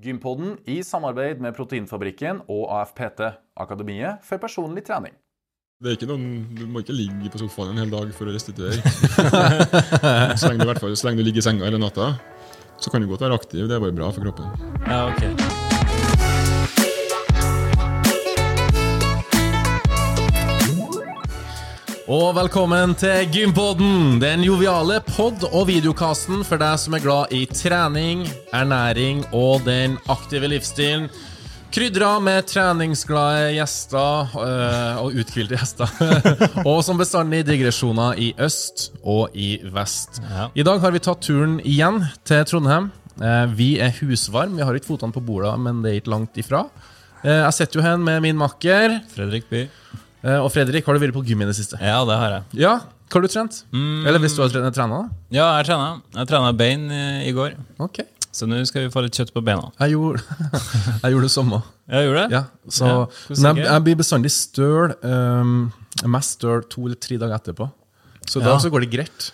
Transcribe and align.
Gympodden 0.00 0.54
i 0.64 0.78
samarbeid 0.86 1.42
med 1.44 1.52
Proteinfabrikken 1.56 2.40
og 2.48 2.70
AFPT, 2.78 3.20
Akademiet 3.60 4.24
for 4.24 4.40
personlig 4.40 4.86
trening. 4.86 5.12
Det 5.80 5.92
er 5.92 5.96
ikke 5.96 6.08
noen, 6.10 6.24
Du 6.56 6.66
må 6.68 6.82
ikke 6.82 6.96
ligge 6.96 7.32
på 7.32 7.40
sofaen 7.40 7.72
en 7.72 7.80
hel 7.80 7.92
dag 7.92 8.10
for 8.16 8.28
å 8.28 8.34
restituere. 8.34 8.80
så, 10.40 10.48
lenge 10.48 10.60
du, 10.60 10.66
i 10.66 10.70
hvert 10.72 10.82
fall, 10.82 10.96
så 10.96 11.08
lenge 11.08 11.20
du 11.20 11.28
ligger 11.28 11.44
i 11.44 11.46
senga 11.48 11.68
hele 11.68 11.80
natta, 11.80 12.12
så 12.80 12.92
kan 12.92 13.04
du 13.04 13.08
godt 13.12 13.24
være 13.28 13.40
aktiv. 13.40 13.64
Det 13.68 13.76
er 13.76 13.88
bare 13.88 13.96
bra 13.96 14.12
for 14.12 14.24
kroppen. 14.24 14.52
Ja, 14.88 15.06
ok. 15.12 15.49
Og 22.10 22.32
velkommen 22.34 22.90
til 22.98 23.28
Gympodden, 23.30 24.16
den 24.18 24.40
joviale 24.42 24.96
pod- 25.06 25.44
og 25.46 25.68
videokasten 25.68 26.40
for 26.42 26.58
deg 26.58 26.80
som 26.82 26.96
er 26.96 27.02
glad 27.04 27.30
i 27.30 27.44
trening, 27.46 28.24
ernæring 28.50 29.20
og 29.30 29.62
den 29.62 29.94
aktive 30.10 30.50
livsstilen. 30.50 31.06
Krydra 31.70 32.16
med 32.18 32.48
treningsglade 32.50 33.52
gjester 33.54 34.34
øh, 34.42 34.98
og 35.04 35.20
uthvilte 35.22 35.54
gjester. 35.54 35.94
og 36.72 36.82
som 36.82 36.98
bestandig 36.98 37.44
digresjoner 37.46 38.18
i 38.18 38.32
øst 38.42 38.88
og 39.04 39.30
i 39.30 39.60
vest. 39.70 40.18
Ja. 40.32 40.48
I 40.50 40.66
dag 40.66 40.82
har 40.82 40.90
vi 40.90 41.04
tatt 41.06 41.22
turen 41.22 41.60
igjen 41.62 42.02
til 42.26 42.42
Trondheim. 42.50 42.90
Eh, 43.22 43.46
vi 43.54 43.76
er 43.78 43.94
husvarm. 44.00 44.58
Vi 44.58 44.66
har 44.66 44.74
ikke 44.74 44.96
fotene 44.96 45.14
på 45.14 45.22
bordet, 45.22 45.54
men 45.62 45.84
det 45.84 45.94
er 45.94 46.02
ikke 46.02 46.16
langt 46.18 46.42
ifra. 46.42 46.66
Eh, 47.22 47.44
jeg 47.44 47.54
sitter 47.54 47.78
jo 47.78 47.86
her 47.86 48.02
med 48.02 48.18
min 48.26 48.42
makker. 48.42 48.98
Fredrik 49.14 49.46
By. 49.46 49.68
Eh, 50.22 50.36
og 50.36 50.50
Fredrik, 50.52 50.84
har 50.84 50.96
du 50.96 51.00
vært 51.02 51.14
på 51.16 51.22
gym 51.24 51.42
i 51.42 51.48
det 51.48 51.56
siste? 51.56 51.78
Ja, 51.80 52.00
det 52.08 52.16
har 52.20 52.34
jeg. 52.36 52.60
Ja, 52.66 52.74
hva 53.10 53.18
har 53.18 53.24
du 53.24 53.32
trent? 53.32 53.62
Eller 53.74 54.20
hvis 54.22 54.36
du 54.36 54.42
har 54.44 54.52
trent, 54.52 54.74
trena, 54.76 55.02
da? 55.02 55.20
Ja, 55.34 55.46
jeg 55.58 55.70
trena. 55.70 55.86
Jeg 56.18 56.28
trena 56.30 56.52
bein 56.56 56.84
i 56.92 57.32
går, 57.34 57.56
Ok. 57.82 58.02
så 58.30 58.46
nå 58.46 58.60
skal 58.68 58.84
vi 58.84 58.92
få 58.92 59.02
litt 59.06 59.16
kjøtt 59.18 59.32
på 59.34 59.42
beina. 59.42 59.72
Jeg 59.80 59.96
gjorde, 59.96 60.20
jeg 61.02 61.14
gjorde 61.16 61.26
det 61.26 61.32
samme. 61.34 61.62
Jeg 61.90 62.06
gjorde 62.06 62.22
det? 62.28 62.36
Ja, 62.36 62.44
så, 62.68 62.86
Ja, 62.86 63.50
jeg, 63.56 63.64
jeg 63.66 63.84
blir 63.88 63.98
bestandig 63.98 64.30
støl. 64.36 64.94
Um, 65.02 65.72
mest 66.06 66.36
støl 66.38 66.62
to 66.70 66.84
eller 66.86 67.00
tre 67.02 67.18
dager 67.18 67.40
etterpå. 67.40 67.70
Så 68.30 68.38
da 68.44 68.54
så 68.62 68.70
går 68.70 68.84
det 68.86 68.92
greit. 68.92 69.30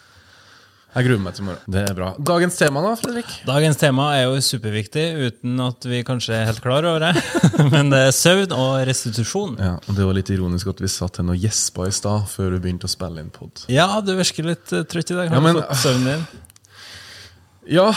Jeg 0.97 1.05
gruer 1.05 1.21
meg 1.21 1.35
til 1.37 1.43
i 1.45 1.47
morgen. 1.51 1.73
Det 1.75 1.81
er 1.91 1.97
bra. 1.99 2.07
Dagens 2.31 2.55
tema, 2.57 2.81
da, 2.81 2.95
Fredrik? 2.97 3.33
Dagens 3.45 3.77
tema 3.77 4.07
er 4.17 4.23
jo 4.31 4.39
superviktig, 4.41 5.03
uten 5.29 5.59
at 5.61 5.85
vi 5.85 5.99
kanskje 6.09 6.33
er 6.39 6.47
helt 6.49 6.63
klar 6.65 6.87
over 6.89 7.05
det. 7.05 7.11
Men 7.75 7.91
det 7.93 8.01
er 8.07 8.15
søvn 8.17 8.55
og 8.57 8.79
restitusjon. 8.89 9.59
Ja, 9.61 9.75
og 9.77 9.93
Det 9.99 10.07
var 10.09 10.17
litt 10.17 10.33
ironisk 10.33 10.71
at 10.73 10.81
vi 10.81 10.89
satt 10.89 11.21
her 11.21 11.29
og 11.35 11.37
gjespa 11.43 11.91
i 11.91 11.93
stad 11.93 12.25
før 12.33 12.57
du 12.57 12.63
begynte 12.65 12.89
å 12.89 12.95
spille 12.95 13.21
inn 13.21 13.29
pod. 13.35 13.67
Ja, 13.69 13.91
du 14.01 14.15
virker 14.17 14.49
litt 14.49 14.73
eh, 14.73 14.87
trøtt 14.89 15.13
i 15.13 15.19
dag. 15.21 15.29
Har 15.29 15.37
Ja, 15.37 15.45
men- 15.45 15.61
du 15.61 15.63
fått 15.67 15.85
søvnen 15.85 16.11
din? 16.15 16.27
Ja, 17.77 17.89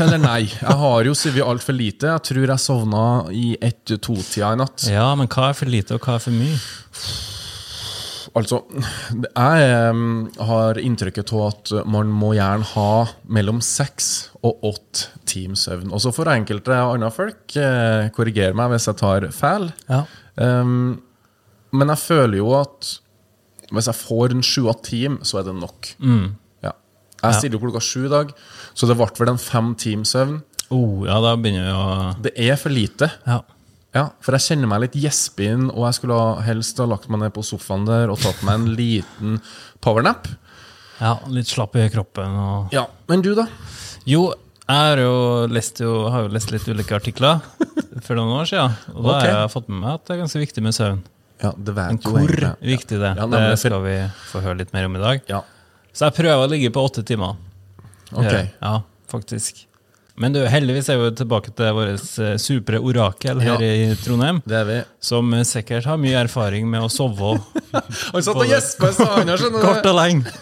eller 0.00 0.16
nei. 0.18 0.42
Jeg 0.48 0.76
har 0.82 1.04
jo 1.04 1.12
sovet 1.14 1.44
altfor 1.44 1.76
lite. 1.76 2.08
Jeg 2.08 2.22
tror 2.24 2.46
jeg 2.48 2.62
sovna 2.64 3.02
i 3.36 3.50
ett-to-tida 3.60 4.54
i 4.56 4.60
natt. 4.64 4.86
Ja, 4.88 5.10
men 5.14 5.28
hva 5.28 5.50
er 5.52 5.58
for 5.58 5.68
lite, 5.68 5.98
og 5.98 6.06
hva 6.08 6.14
er 6.16 6.22
for 6.24 6.32
mye? 6.32 6.56
Altså, 8.36 8.60
jeg 9.12 10.44
har 10.50 10.80
inntrykket 10.82 11.32
av 11.36 11.44
at 11.46 11.72
man 11.88 12.10
må 12.12 12.34
gjerne 12.36 12.66
ha 12.74 12.92
mellom 13.30 13.60
seks 13.64 14.30
og 14.42 14.64
åtte 14.68 15.22
timer 15.28 15.58
søvn. 15.58 15.92
Og 15.92 16.02
så 16.04 16.12
får 16.14 16.32
enkelte 16.34 16.76
andre 16.76 17.10
folk 17.14 17.56
eh, 17.60 18.08
korrigere 18.16 18.56
meg 18.58 18.72
hvis 18.74 18.88
jeg 18.90 19.00
tar 19.00 19.28
feil. 19.34 19.70
Ja. 19.88 20.02
Um, 20.36 20.98
men 21.74 21.92
jeg 21.92 22.02
føler 22.04 22.40
jo 22.40 22.52
at 22.58 22.94
hvis 23.68 23.88
jeg 23.90 24.00
får 24.00 24.32
en 24.32 24.44
sju-åtte 24.44 24.88
timer, 24.88 25.24
så 25.28 25.40
er 25.40 25.48
det 25.50 25.56
nok. 25.58 25.90
Ja. 26.64 26.72
Jeg 27.20 27.36
stiller 27.36 27.58
jo 27.58 27.64
klokka 27.66 27.82
sju 27.84 28.06
i 28.06 28.12
dag, 28.12 28.30
så 28.72 28.88
det 28.88 28.96
ble 28.96 29.08
vel 29.18 29.34
en 29.34 29.42
fem 29.42 29.74
timer 29.78 30.08
søvn. 30.08 30.38
Oh, 30.72 31.04
ja, 31.08 31.16
da 31.24 31.34
begynner 31.40 31.64
vi 31.64 31.74
å 31.76 31.84
Det 32.24 32.32
er 32.44 32.58
for 32.60 32.72
lite. 32.72 33.10
Ja. 33.28 33.40
Ja, 33.96 34.10
for 34.20 34.36
jeg 34.36 34.44
kjenner 34.44 34.68
meg 34.68 34.82
litt 34.84 34.96
gjespen, 35.00 35.70
og 35.72 35.86
jeg 35.88 35.96
skulle 35.96 36.18
helst 36.44 36.76
ha 36.82 36.84
lagt 36.90 37.08
meg 37.08 37.22
ned 37.22 37.32
på 37.32 37.42
sofaen 37.46 37.86
der 37.88 38.10
og 38.12 38.20
tatt 38.20 38.42
meg 38.44 38.58
en 38.60 38.66
liten 38.76 39.38
powernap. 39.84 40.28
ja, 41.00 41.14
litt 41.32 41.48
slapp 41.48 41.76
i 41.78 41.86
kroppen 41.94 42.34
og 42.42 42.72
Ja, 42.74 42.86
Men 43.08 43.22
du, 43.24 43.34
da? 43.38 43.46
Jo, 44.04 44.32
jeg 44.68 44.76
har 44.76 45.00
jo 45.00 45.46
lest, 45.48 45.80
jo, 45.80 46.08
har 46.12 46.26
jo 46.26 46.32
lest 46.34 46.50
litt 46.52 46.66
ulike 46.68 46.92
artikler 46.98 47.40
for 48.04 48.14
noen 48.18 48.34
år 48.42 48.48
siden. 48.50 48.74
Og 48.92 49.06
da 49.06 49.14
okay. 49.14 49.30
har 49.30 49.40
jeg 49.46 49.52
fått 49.54 49.68
med 49.72 49.80
meg 49.80 49.94
at 49.94 50.04
det 50.04 50.14
er 50.16 50.20
ganske 50.20 50.42
viktig 50.42 50.64
med 50.66 50.76
søvn. 50.76 51.00
Ja, 51.40 51.52
det 51.56 51.72
vet 51.76 51.92
Men 51.94 52.00
jo 52.02 52.10
hvor 52.12 52.32
egentlig. 52.34 52.68
viktig 52.74 52.98
det 52.98 53.12
Ja, 53.14 53.22
er, 53.24 53.30
nemlig, 53.30 53.50
det 53.54 53.58
skal 53.62 53.82
vi 53.84 53.96
få 54.32 54.42
høre 54.42 54.58
litt 54.58 54.72
mer 54.74 54.88
om 54.90 54.96
i 54.98 55.02
dag. 55.04 55.20
Ja, 55.30 55.40
Så 55.94 56.08
jeg 56.10 56.16
prøver 56.18 56.44
å 56.44 56.50
ligge 56.50 56.70
på 56.74 56.82
åtte 56.84 57.04
timer. 57.06 57.36
ok. 58.12 58.34
Ja, 58.60 58.74
faktisk. 59.08 59.64
Men 60.18 60.34
du, 60.34 60.40
heldigvis 60.50 60.88
er 60.90 60.98
vi 60.98 61.10
tilbake 61.20 61.52
til 61.54 61.68
vårt 61.76 62.06
eh, 62.24 62.32
supre 62.42 62.80
orakel 62.82 63.38
her 63.44 63.60
Ja. 63.62 63.68
i 63.70 63.92
Trondheim. 64.02 64.40
Det 64.48 64.56
er 64.58 64.64
vi. 64.66 64.78
Som 65.04 65.30
eh, 65.36 65.44
sikkert 65.46 65.86
har 65.86 66.00
mye 66.02 66.16
erfaring 66.24 66.66
med 66.70 66.82
å 66.82 66.88
sove 66.90 67.36
Han 68.14 68.24
satt 68.26 68.34
og 68.34 68.48
gjespa 68.50 68.90
i 68.90 68.96
stad, 68.96 69.30
kort 69.62 69.86
og 69.86 69.94
lenge. 69.94 70.32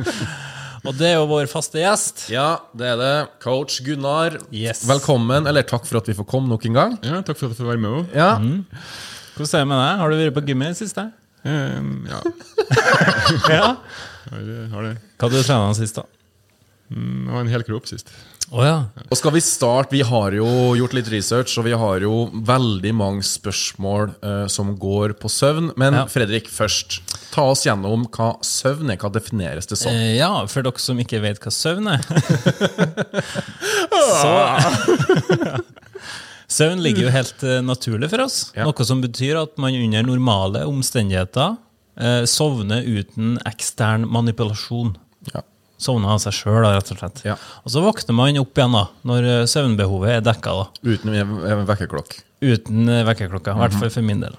og 0.86 0.94
det 0.96 1.08
er 1.10 1.16
jo 1.18 1.26
vår 1.32 1.50
faste 1.50 1.82
gjest. 1.82 2.28
Ja, 2.30 2.60
det 2.78 2.92
er 2.92 3.00
det. 3.00 3.10
Coach 3.42 3.80
Gunnar, 3.86 4.38
Yes. 4.54 4.84
velkommen. 4.88 5.48
Eller 5.50 5.66
takk 5.66 5.88
for 5.90 5.98
at 6.00 6.06
vi 6.12 6.14
får 6.20 6.28
komme 6.30 6.48
nok 6.52 6.68
en 6.70 6.78
gang. 6.78 6.94
Ja, 7.02 7.18
Takk 7.26 7.40
for 7.40 7.50
at 7.50 7.56
jeg 7.58 7.64
får 7.64 7.72
være 7.74 7.82
med 7.82 7.90
òg. 7.90 8.14
Ja, 8.14 8.30
Hvordan 8.38 9.56
er 9.56 9.64
det 9.64 9.68
med 9.72 9.78
deg? 9.80 9.98
Har 10.04 10.10
du 10.14 10.18
vært 10.20 10.38
på 10.38 10.46
gymmet 10.52 10.70
i 10.70 10.74
det 10.76 10.80
siste? 10.84 11.08
ja, 11.42 12.22
Ja. 13.58 13.68
har, 14.30 14.48
har 14.76 14.82
det. 14.86 14.96
Hva 15.18 15.26
hadde 15.26 15.34
du 15.40 15.46
trena 15.46 15.74
sist, 15.78 15.96
da? 15.98 16.06
Mm, 16.90 17.26
Det 17.26 17.32
var 17.32 17.40
en 17.44 17.48
hel 17.52 17.62
kropp 17.66 17.86
sist. 17.86 18.10
Oh, 18.50 18.64
ja. 18.66 18.80
Og 19.06 19.14
skal 19.14 19.30
vi 19.36 19.40
starte, 19.46 19.92
Vi 19.94 20.00
har 20.02 20.32
jo 20.34 20.46
gjort 20.74 20.94
litt 20.96 21.10
research, 21.12 21.52
og 21.60 21.64
vi 21.68 21.74
har 21.78 22.00
jo 22.02 22.24
veldig 22.34 22.90
mange 22.98 23.22
spørsmål 23.22 24.10
uh, 24.24 24.46
som 24.50 24.72
går 24.76 25.14
på 25.22 25.30
søvn. 25.30 25.70
Men 25.78 25.94
Ja. 25.94 26.06
Fredrik, 26.10 26.48
først. 26.50 26.98
Ta 27.30 27.44
oss 27.52 27.62
gjennom 27.64 28.08
hva 28.10 28.32
søvn 28.42 28.90
er. 28.90 28.96
Hva 28.98 29.12
defineres 29.14 29.70
det 29.70 29.78
som? 29.78 29.92
Uh, 29.94 30.16
ja, 30.18 30.32
for 30.50 30.66
dere 30.66 30.82
som 30.82 30.98
ikke 30.98 31.22
vet 31.22 31.38
hva 31.38 31.52
søvn 31.54 31.92
er. 31.94 32.02
Så 34.20 34.34
Søvn 36.50 36.80
ligger 36.82 37.06
jo 37.06 37.10
helt 37.14 37.42
eh, 37.46 37.60
naturlig 37.62 38.08
for 38.10 38.24
oss. 38.24 38.40
Ja. 38.56 38.64
Noe 38.66 38.86
som 38.86 38.98
betyr 39.04 39.38
at 39.38 39.54
man 39.62 39.76
under 39.78 40.02
normale 40.02 40.64
omstendigheter 40.66 41.52
eh, 41.94 42.24
sovner 42.26 42.82
uten 42.82 43.36
ekstern 43.46 44.08
manipulasjon. 44.10 44.96
Ja. 45.30 45.44
Sovner 45.80 46.12
av 46.12 46.18
seg 46.20 46.34
sjøl, 46.36 46.60
rett 46.66 46.90
og 46.92 46.98
slett. 47.00 47.22
Ja. 47.24 47.38
Og 47.64 47.72
så 47.72 47.80
våkner 47.84 48.12
man 48.18 48.36
opp 48.42 48.58
igjen 48.60 48.74
da, 48.76 48.82
når 49.08 49.28
eh, 49.32 49.44
søvnbehovet 49.48 50.18
er 50.18 50.24
dekka. 50.26 50.52
da. 50.58 50.66
Uten 50.84 51.14
vekkerklokke? 51.70 52.20
Uten 52.44 52.90
vekkerklokke. 53.08 53.54
I 53.56 53.62
hvert 53.64 53.78
fall 53.80 53.92
for 53.94 54.04
min 54.04 54.20
del. 54.26 54.36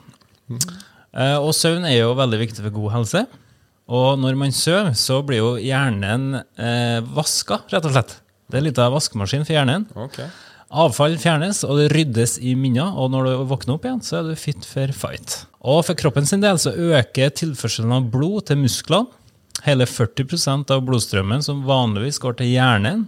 Eh, 0.51 1.37
Og 1.41 1.51
søvn 1.57 1.85
er 1.89 1.97
jo 2.03 2.13
veldig 2.19 2.39
viktig 2.45 2.63
for 2.65 2.75
god 2.77 2.93
helse. 2.99 3.25
Og 3.91 4.19
når 4.21 4.37
man 4.39 4.53
sover, 4.55 4.93
så 4.95 5.17
blir 5.25 5.41
jo 5.41 5.49
hjernen 5.59 6.37
eh, 6.39 7.01
vaska, 7.17 7.63
rett 7.73 7.89
og 7.89 7.95
slett. 7.97 8.13
Det 8.51 8.59
er 8.61 8.65
litt 8.69 8.79
av 8.79 8.93
vaskemaskin 8.95 9.43
for 9.47 9.55
hjernen. 9.57 9.85
Okay. 10.07 10.29
Avfall 10.71 11.17
fjernes, 11.19 11.65
og 11.67 11.81
det 11.81 11.89
ryddes 11.91 12.37
i 12.39 12.53
minner, 12.55 12.93
og 12.95 13.09
når 13.11 13.25
du 13.27 13.31
våkner 13.49 13.75
opp 13.75 13.87
igjen, 13.89 13.99
så 14.07 14.21
er 14.21 14.29
du 14.29 14.37
fit 14.39 14.63
for 14.67 14.93
fight. 14.95 15.41
Og 15.67 15.81
for 15.89 15.97
kroppen 15.99 16.27
sin 16.29 16.43
del 16.43 16.59
så 16.63 16.71
øker 16.71 17.33
tilførselen 17.35 17.91
av 17.97 18.07
blod 18.13 18.45
til 18.47 18.61
musklene. 18.61 19.11
Hele 19.65 19.85
40% 19.85 20.71
av 20.73 20.81
blodstrømmen 20.87 21.43
som 21.45 21.63
vanligvis 21.67 22.17
går 22.23 22.39
til 22.39 22.53
hjernen, 22.55 23.03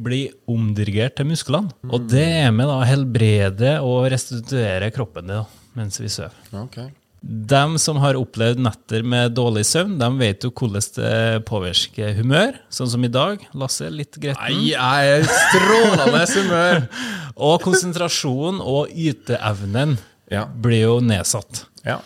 blir 0.00 0.30
omdirigert 0.48 1.16
til 1.18 1.26
musklene. 1.28 1.72
Og 1.90 2.06
det 2.08 2.22
er 2.46 2.52
med 2.54 2.70
å 2.70 2.78
helbrede 2.86 3.76
og 3.84 4.06
restituere 4.12 4.88
kroppen 4.94 5.26
din 5.28 5.48
mens 5.76 5.98
vi 6.00 6.08
sover. 6.10 6.34
Okay. 6.64 6.88
De 7.20 7.78
som 7.82 7.98
har 8.00 8.16
opplevd 8.16 8.62
netter 8.64 9.04
med 9.06 9.34
dårlig 9.36 9.66
søvn, 9.68 9.98
de 10.00 10.08
vet 10.18 10.46
jo 10.46 10.50
hvordan 10.56 10.86
det 10.96 11.42
påvirker 11.46 12.14
humør. 12.16 12.56
Sånn 12.72 12.88
som 12.94 13.04
i 13.04 13.10
dag. 13.12 13.42
Lasse, 13.52 13.90
litt 13.92 14.16
gretten. 14.16 14.40
Nei, 14.56 14.70
jeg 14.72 15.10
er 15.18 15.26
strålende 15.28 16.22
humør! 16.32 16.80
Og 17.50 17.60
konsentrasjonen 17.64 18.62
og 18.64 18.90
yteevnen 18.94 19.98
Ja. 20.32 20.46
blir 20.46 20.82
jo 20.86 20.96
nedsatt. 21.04 21.66
ja. 21.84 22.00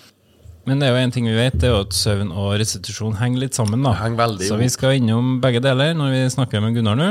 Men 0.67 0.81
det 0.81 0.89
er 0.89 0.95
jo 0.95 1.01
en 1.05 1.13
ting 1.13 1.27
vi 1.29 1.35
vet, 1.37 1.57
det 1.61 1.69
er 1.69 1.75
jo 1.75 1.83
at 1.85 1.97
søvn 1.97 2.31
og 2.33 2.55
restitusjon 2.61 3.19
henger 3.21 3.43
litt 3.45 3.57
sammen. 3.59 3.83
da. 3.85 3.93
Henger 4.01 4.21
veldig 4.23 4.49
Så 4.49 4.57
vi 4.61 4.69
skal 4.73 4.97
innom 4.97 5.39
begge 5.43 5.61
deler 5.65 5.93
når 5.99 6.15
vi 6.15 6.23
snakker 6.33 6.63
med 6.65 6.77
Gunnar 6.79 6.97
nå. 6.97 7.11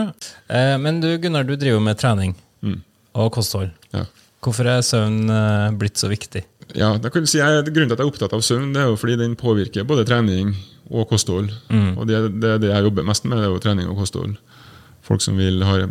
Eh, 0.50 0.74
men 0.82 1.00
du 1.04 1.12
Gunnar, 1.22 1.46
du 1.46 1.54
driver 1.56 1.84
med 1.86 2.00
trening 2.02 2.34
og 3.14 3.30
kosthold. 3.36 3.70
Ja. 3.94 4.08
Hvorfor 4.44 4.68
er 4.68 4.82
søvn 4.82 5.30
eh, 5.30 5.70
blitt 5.80 6.02
så 6.02 6.10
viktig? 6.10 6.42
Ja, 6.74 6.96
da 6.98 7.12
kan 7.14 7.22
du 7.22 7.30
si 7.30 7.38
jeg, 7.38 7.66
Grunnen 7.70 7.92
til 7.92 7.94
at 7.94 8.02
jeg 8.02 8.08
er 8.08 8.10
opptatt 8.10 8.34
av 8.34 8.42
søvn, 8.42 8.72
det 8.74 8.82
er 8.82 8.90
jo 8.90 8.98
fordi 8.98 9.20
den 9.20 9.36
påvirker 9.38 9.86
både 9.86 10.06
trening 10.10 10.56
og 10.90 11.06
kosthold. 11.12 11.52
Og 11.70 12.08
det, 12.10 12.24
det 12.42 12.56
det 12.64 12.72
jeg 12.74 12.88
jobber 12.88 13.06
mest 13.08 13.28
med, 13.28 13.38
det 13.38 13.46
er 13.46 13.54
jo 13.54 13.62
trening 13.62 13.92
og 13.92 14.02
kosthold. 14.02 14.34
Folk 15.04 15.22
som 15.22 15.38
vil 15.38 15.62
ha 15.68 15.84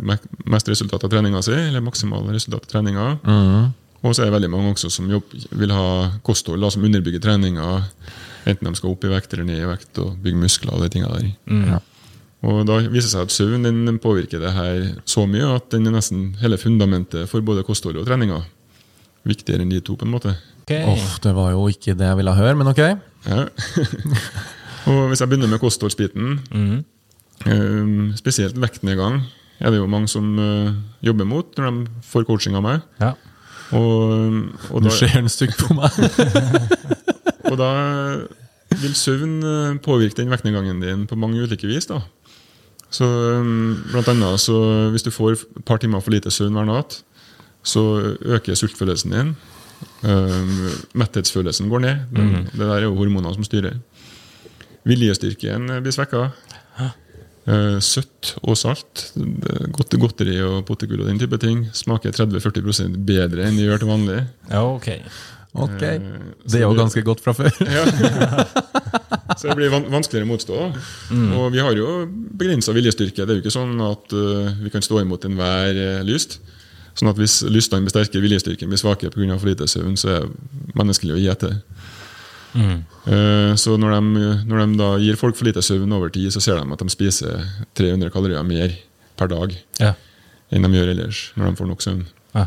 mest 0.49 0.67
resultat 0.69 1.03
av 1.05 1.11
treninga 1.13 1.41
si, 1.45 1.53
eller 1.53 1.83
maksimale 1.85 2.33
resultat 2.33 2.65
av 2.65 2.71
treninga. 2.73 3.07
Og 4.03 4.11
så 4.11 4.23
er 4.23 4.27
det 4.27 4.35
veldig 4.35 4.51
mange 4.51 4.73
også 4.73 4.91
som 4.91 5.07
jobb, 5.11 5.31
vil 5.55 5.71
ha 5.71 5.87
kosthold 6.27 6.63
da, 6.63 6.69
som 6.73 6.83
underbygger 6.83 7.23
treninga. 7.23 7.67
Enten 8.49 8.67
de 8.67 8.75
skal 8.75 8.91
opp 8.91 9.05
i 9.07 9.11
vekt 9.13 9.33
eller 9.33 9.47
ned 9.47 9.61
i 9.61 9.69
vekt 9.69 9.99
og 10.03 10.17
bygge 10.23 10.41
muskler 10.41 10.75
og 10.75 10.83
de 10.83 10.89
tingene 10.91 11.21
der. 11.21 11.29
Og 12.43 12.65
da 12.67 12.81
viser 12.81 13.07
det 13.07 13.13
seg 13.13 13.23
at 13.23 13.31
søvn 13.31 13.63
den 13.63 13.99
påvirker 14.03 14.41
det 14.43 14.51
her 14.51 14.81
så 15.07 15.23
mye 15.29 15.53
at 15.55 15.69
den 15.71 15.87
er 15.87 15.95
nesten 15.95 16.33
hele 16.41 16.59
fundamentet 16.59 17.31
for 17.31 17.45
både 17.45 17.63
kosthold 17.63 18.01
og 18.01 18.09
treninga. 18.09 18.41
Viktigere 19.23 19.63
enn 19.63 19.71
de 19.71 19.79
to, 19.79 19.95
på 19.95 20.03
en 20.03 20.11
måte. 20.11 20.33
Ok. 20.65 20.73
Åh, 20.75 21.05
det 21.23 21.31
var 21.37 21.53
jo 21.53 21.69
ikke 21.71 21.95
det 21.95 22.09
jeg 22.09 22.19
ville 22.19 22.35
høre, 22.35 22.57
men 22.59 22.67
ok. 22.73 22.81
Ja. 23.29 23.45
og 24.91 24.99
hvis 25.07 25.23
jeg 25.23 25.31
begynner 25.31 25.53
med 25.53 25.63
kostholdsbiten, 25.63 26.41
eh, 27.47 27.95
spesielt 28.19 28.59
vektnedgang, 28.59 29.21
er 29.63 29.71
det 29.71 29.79
jo 29.79 29.87
mange 29.87 30.11
som 30.11 30.33
eh, 30.35 30.73
jobber 31.07 31.29
mot 31.29 31.55
når 31.55 31.69
de 31.69 32.03
får 32.11 32.27
coaching 32.27 32.59
av 32.59 32.67
meg. 32.67 32.83
Ja. 32.99 33.13
Og, 33.77 34.37
og 34.71 34.83
da, 34.85 34.93
ser 34.93 35.13
han 35.15 35.29
stygt 35.31 35.59
på 35.61 35.73
meg. 35.77 35.91
Og 37.51 37.57
da 37.59 37.71
vil 38.81 38.93
søvn 38.97 39.33
eh, 39.45 39.79
påvirke 39.83 40.17
den 40.21 40.31
vektnedgangen 40.31 40.79
din 40.81 41.07
på 41.09 41.17
mange 41.19 41.43
ulike 41.43 41.67
vis. 41.69 41.85
da. 41.85 41.99
Så 42.93 43.05
um, 43.05 43.83
blant 43.91 44.09
annet, 44.11 44.39
så 44.39 44.89
Hvis 44.93 45.03
du 45.05 45.11
får 45.11 45.31
et 45.31 45.65
par 45.65 45.77
timer 45.81 46.01
for 46.01 46.13
lite 46.13 46.31
søvn 46.31 46.53
hver 46.53 46.65
natt, 46.69 47.01
så 47.63 48.15
øker 48.21 48.55
sultfølelsen 48.55 49.11
din. 49.13 49.35
Um, 50.03 50.69
metthetsfølelsen 50.93 51.69
går 51.69 51.79
ned. 51.79 51.97
Mm. 52.11 52.49
Det 52.51 52.59
der 52.59 52.75
er 52.75 52.87
jo 52.87 52.95
hormonene 52.95 53.33
som 53.33 53.43
styrer. 53.43 53.79
Viljestyrken 54.85 55.69
eh, 55.69 55.81
blir 55.83 55.95
svekka. 55.95 56.29
Eh, 57.43 57.77
søtt 57.83 58.37
og 58.47 58.55
salt, 58.55 59.09
godteri 59.99 60.37
og 60.45 60.61
potetgull 60.67 61.01
og 61.03 61.09
den 61.09 61.19
type 61.19 61.35
ting 61.43 61.65
smaker 61.75 62.13
30-40% 62.15 62.95
bedre 63.03 63.49
enn 63.49 63.57
de 63.59 63.65
gjør 63.65 63.81
til 63.81 63.89
vanlig. 63.89 64.19
ja, 64.47 64.61
ok. 64.63 64.87
okay. 65.51 65.97
Eh, 65.97 66.21
Det 66.47 66.61
er 66.61 66.63
jo 66.63 66.77
ganske 66.77 67.03
godt 67.03 67.19
fra 67.19 67.33
før. 67.35 67.51
Så 69.37 69.49
det 69.49 69.57
blir 69.57 69.73
vanskeligere 69.73 70.23
å 70.23 70.31
motstå. 70.31 70.57
Mm. 71.11 71.29
Og 71.35 71.51
vi 71.51 71.59
har 71.65 71.75
jo 71.75 72.05
begrensa 72.07 72.71
viljestyrke. 72.75 73.25
Det 73.25 73.33
er 73.33 73.39
jo 73.39 73.43
ikke 73.43 73.55
sånn 73.55 73.75
at 73.89 74.15
eh, 74.15 74.63
vi 74.63 74.71
kan 74.71 74.85
stå 74.85 75.01
imot 75.03 75.27
enhver 75.27 76.03
lyst. 76.07 76.39
Sånn 76.95 77.09
at 77.11 77.19
Hvis 77.19 77.41
lystene 77.49 77.83
blir 77.83 77.91
sterke, 77.91 78.21
viljestyrken 78.23 78.71
blir 78.71 78.79
svakere 78.79 79.11
pga. 79.11 79.35
for 79.39 79.49
lite 79.51 79.67
søvn, 79.67 79.97
så 79.99 80.09
er 80.13 80.19
det 80.23 80.75
menneskelig 80.79 81.15
å 81.17 81.19
gi 81.19 81.31
Eh, 82.55 83.53
så 83.59 83.75
når 83.81 83.95
de, 83.97 84.23
når 84.47 84.59
de 84.63 84.77
da 84.79 84.89
gir 85.01 85.17
folk 85.19 85.35
for 85.35 85.47
lite 85.47 85.61
søvn 85.65 85.91
over 85.95 86.11
tid, 86.13 86.29
så 86.33 86.41
ser 86.43 86.59
de 86.61 86.73
at 86.75 86.79
de 86.83 86.89
spiser 86.93 87.45
300 87.75 88.11
kalorier 88.13 88.43
mer 88.45 88.75
per 89.17 89.27
dag 89.31 89.55
Ja. 89.79 89.93
enn 90.51 90.61
de 90.67 90.69
gjør 90.77 90.91
ellers 90.93 91.31
når 91.35 91.49
de 91.49 91.55
får 91.61 91.67
nok 91.71 91.81
søvn. 91.81 92.03
Ja. 92.35 92.45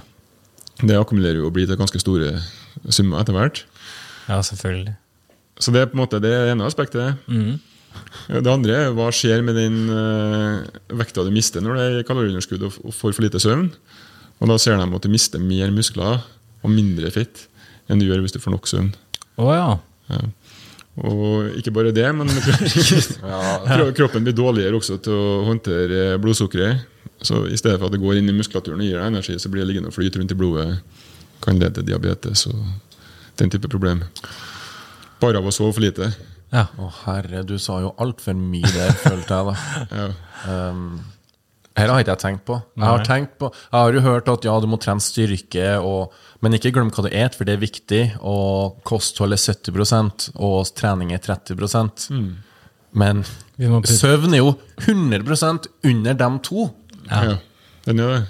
Det 0.82 0.96
akkumulerer 0.98 1.40
jo 1.40 1.46
og 1.48 1.54
blir 1.56 1.66
til 1.66 1.76
ganske 1.80 1.98
store 2.00 2.36
summer 2.90 3.20
etter 3.20 3.32
hvert. 3.34 3.64
ja, 4.28 4.40
selvfølgelig. 4.42 4.94
Så 5.58 5.72
det 5.72 5.80
er 5.80 5.86
på 5.86 5.96
en 5.96 6.02
måte 6.04 6.20
det 6.20 6.32
ene 6.52 6.66
aspektet. 6.68 7.16
Det 8.28 8.50
andre 8.52 8.74
er 8.76 8.90
hva 8.92 9.06
skjer 9.14 9.40
med 9.42 9.56
den 9.56 9.88
uh, 9.88 10.66
vekta 10.92 11.24
du 11.24 11.30
mister 11.32 11.62
når 11.64 11.78
det 11.78 11.84
er 11.86 12.02
kaloriunderskudd 12.04 12.62
og, 12.68 12.74
og 12.84 12.92
får 12.92 13.14
for 13.16 13.24
lite 13.24 13.40
søvn. 13.40 13.70
Og 14.38 14.48
Da 14.50 14.58
ser 14.60 14.76
de 14.76 14.84
at 14.84 15.02
du 15.02 15.08
mister 15.08 15.40
mer 15.40 15.70
muskler 15.72 16.20
og 16.62 16.70
mindre 16.70 17.08
fett 17.14 17.46
enn 17.88 17.98
du 17.98 18.04
gjør 18.04 18.20
hvis 18.20 18.34
du 18.36 18.38
får 18.42 18.52
nok 18.52 18.68
søvn. 18.68 18.90
Oh, 19.40 19.48
ja. 19.54 19.78
Og 20.96 21.56
ikke 21.60 21.72
bare 21.76 21.92
det, 21.92 22.06
men 22.16 22.30
kroppen 23.98 24.24
blir 24.24 24.36
dårligere 24.36 24.78
også 24.78 24.96
til 25.04 25.12
å 25.12 25.42
håndtere 25.50 26.16
blodsukkeret. 26.22 26.86
Så 27.24 27.42
i 27.48 27.56
stedet 27.56 27.78
for 27.78 27.88
at 27.88 27.94
det 27.96 28.00
går 28.00 28.20
inn 28.20 28.30
i 28.30 28.36
muskulaturen 28.36 28.80
og 28.80 28.88
gir 28.88 28.98
deg 29.00 29.10
energi, 29.10 29.36
så 29.40 29.50
blir 29.52 29.64
det 29.64 29.70
liggende 29.70 29.92
og 29.92 29.96
flyte 29.96 30.20
rundt 30.20 30.32
i 30.32 30.38
blodet. 30.38 30.68
Kan 31.44 31.60
lede 31.60 31.78
til 31.78 31.88
diabetes 31.90 32.46
og 32.48 32.62
den 33.40 33.52
type 33.52 33.68
problem. 33.72 34.02
Bare 35.20 35.40
av 35.40 35.48
å 35.48 35.52
sove 35.54 35.76
for 35.76 35.84
lite. 35.84 36.10
Ja. 36.52 36.66
Å 36.80 36.88
herre, 37.02 37.42
du 37.44 37.56
sa 37.60 37.80
jo 37.84 37.92
altfor 38.00 38.36
mye 38.38 38.68
der, 38.70 38.96
følte 39.02 39.40
jeg 39.40 39.50
da. 39.50 39.56
Ja. 40.00 40.08
Um, 40.70 40.98
her 41.76 41.90
har 41.92 42.00
ikke 42.00 42.14
jeg 42.14 42.22
tenkt 42.22 42.44
på. 42.48 42.56
Jeg 42.76 42.86
har, 42.88 43.02
tenkt 43.04 43.34
på, 43.40 43.50
jeg 43.52 43.76
har 43.76 43.92
jo 43.92 44.00
hørt 44.00 44.28
at 44.32 44.44
ja, 44.48 44.54
du 44.60 44.66
må 44.70 44.78
trene 44.80 45.02
styrke, 45.04 45.66
og, 45.84 46.14
men 46.40 46.56
ikke 46.56 46.72
glem 46.72 46.88
hva 46.90 47.04
du 47.04 47.10
spiser, 47.10 47.36
for 47.36 47.44
det 47.48 47.56
er 47.56 47.62
viktig. 47.62 48.00
Og 48.24 48.78
kosthold 48.88 49.36
er 49.36 49.42
70% 49.42 50.30
og 50.40 50.70
trening 50.78 51.12
er 51.12 51.20
30 51.20 51.60
Men 52.96 53.24
Vi 53.60 53.68
må 53.68 53.82
putte- 53.84 53.98
søvn 53.98 54.32
er 54.32 54.40
jo 54.40 54.54
100% 54.86 55.68
under 55.84 56.14
dem 56.14 56.38
to. 56.40 56.70
Ja. 57.10 57.36
den 57.84 58.00
er 58.00 58.12
det. 58.14 58.26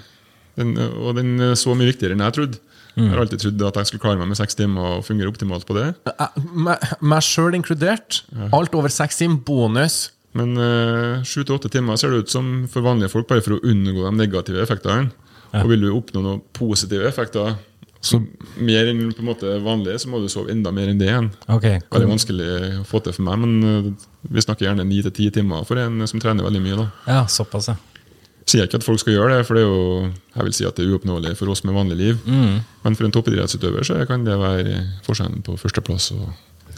Den, 0.57 0.71
og 0.77 1.15
den 1.15 1.35
er 1.39 1.53
så 1.55 1.75
mye 1.77 1.91
viktigere 1.93 2.15
enn 2.17 2.23
jeg 2.25 2.33
trodde. 2.33 2.59
Jeg 2.97 3.11
har 3.13 3.19
alltid 3.21 3.39
trodd 3.43 3.61
at 3.67 3.75
jeg 3.77 3.85
skulle 3.91 4.01
klare 4.01 4.17
meg 4.17 4.27
med 4.31 4.37
seks 4.39 4.55
timer 4.57 4.95
og 4.97 5.03
fungere 5.05 5.29
optimalt 5.29 5.67
på 5.69 5.75
det. 5.77 5.91
Meg 7.05 7.21
sjøl 7.21 7.53
inkludert. 7.53 8.23
Alt 8.49 8.73
over 8.73 8.89
seks 8.89 9.19
timer, 9.21 9.37
bonus. 9.45 9.99
Men 10.37 10.53
eh, 10.61 11.23
sju 11.25 11.41
til 11.43 11.55
åtte 11.55 11.71
timer 11.73 11.97
ser 11.99 12.13
det 12.13 12.25
ut 12.25 12.33
som 12.33 12.51
for 12.71 12.85
vanlige 12.85 13.09
folk, 13.13 13.27
bare 13.29 13.43
for 13.45 13.57
å 13.57 13.63
unngå 13.65 14.03
de 14.05 14.13
negative 14.19 14.61
effektene. 14.63 15.09
Og 15.57 15.71
vil 15.71 15.85
du 15.87 15.89
oppnå 15.95 16.21
noen 16.21 16.41
positive 16.53 17.07
effekter, 17.07 17.55
så 18.03 18.19
mer 18.61 18.89
enn 18.91 19.07
på 19.15 19.23
en 19.23 19.29
måte 19.31 19.55
vanlig, 19.63 19.95
så 20.03 20.09
må 20.11 20.19
du 20.21 20.27
sove 20.29 20.51
enda 20.53 20.69
mer 20.75 20.91
enn 20.91 20.99
det 20.99 21.07
igjen. 21.09 21.31
Ok. 21.49 21.65
Veldig 21.89 22.09
vanskelig 22.11 22.49
å 22.81 22.85
få 22.87 23.01
til 23.03 23.15
for 23.15 23.25
meg, 23.25 23.39
men 23.41 23.69
eh, 23.71 24.09
vi 24.35 24.43
snakker 24.43 24.67
gjerne 24.67 24.85
ni 24.87 24.99
til 25.05 25.15
ti 25.17 25.29
timer 25.33 25.65
for 25.67 25.81
en 25.81 26.03
som 26.09 26.21
trener 26.21 26.45
veldig 26.45 26.61
mye. 26.63 26.77
da. 26.83 26.87
Ja, 27.07 27.21
såpass, 27.31 27.71
ja. 27.71 27.77
Sier 28.47 28.63
ikke 28.67 28.79
at 28.79 28.85
folk 28.85 29.01
skal 29.01 29.17
gjøre 29.17 29.39
det, 29.39 29.47
for 29.47 29.57
det 29.57 29.63
er 29.65 29.71
jo, 29.71 30.11
jeg 30.37 30.45
vil 30.47 30.53
si 30.55 30.67
at 30.67 30.77
det 30.77 30.85
er 30.85 30.93
uoppnåelig 30.93 31.33
for 31.35 31.51
oss 31.51 31.65
med 31.67 31.75
vanlig 31.75 31.97
liv. 31.99 32.21
Men 32.85 32.95
for 32.95 33.03
en 33.03 33.11
toppidrettsutøver 33.11 33.83
så 33.83 33.97
kan 34.07 34.23
det 34.23 34.37
være 34.39 34.77
forskjellen 35.03 35.41
på 35.43 35.57
førsteplass 35.59 36.13
og 36.15 36.29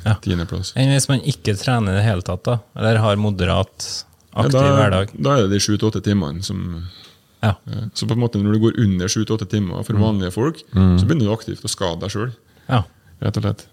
Ja. 0.10 0.16
tiendeplass. 0.24 0.74
Enn 0.80 0.90
hvis 0.94 1.08
man 1.12 1.22
ikke 1.22 1.54
trener 1.60 1.94
i 1.94 2.00
det 2.00 2.06
hele 2.08 2.26
tatt, 2.26 2.44
da? 2.48 2.58
Eller 2.76 2.98
har 3.04 3.16
moderat, 3.22 3.90
Ja, 4.34 4.44
aktiv 4.46 4.60
da, 4.60 4.76
hverdag? 4.78 5.14
da 5.22 5.36
er 5.38 5.42
det 5.48 5.52
de 5.56 5.60
sju 5.64 5.76
til 5.78 5.90
åtte 5.90 6.02
timene 6.06 6.44
som 6.46 6.88
Ja. 7.44 7.54
ja. 7.70 7.86
Så 7.96 8.06
på 8.08 8.14
en 8.18 8.20
måte 8.20 8.36
når 8.42 8.54
du 8.58 8.60
går 8.66 8.80
under 8.84 9.08
sju 9.08 9.24
til 9.26 9.38
åtte 9.38 9.48
timer 9.50 9.84
for 9.88 9.94
vanlige 10.02 10.34
folk, 10.36 10.58
så 10.74 11.06
begynner 11.08 11.30
du 11.30 11.34
aktivt 11.34 11.64
å 11.64 11.70
skade 11.72 12.00
deg 12.02 12.10
sjøl. 12.12 12.32
ja. 12.70 12.84
Rett 13.22 13.36
og 13.38 13.44
slett. 13.44 13.66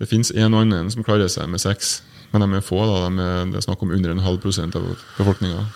Det 0.00 0.08
fins 0.08 0.30
en 0.32 0.54
og 0.54 0.62
annen 0.64 0.90
som 0.90 1.04
klarer 1.04 1.28
seg 1.28 1.48
med 1.52 1.60
seks, 1.60 2.00
men 2.32 2.40
de 2.40 2.56
er 2.56 2.62
få. 2.64 2.78
da, 2.88 3.08
de 3.10 3.20
er, 3.20 3.44
Det 3.52 3.56
er 3.60 3.66
snakk 3.66 3.82
om 3.82 3.90
under 3.90 4.10
en 4.10 4.18
halv 4.24 4.40
prosent 4.40 4.74
av 4.76 4.82
befolkninga 5.18 5.66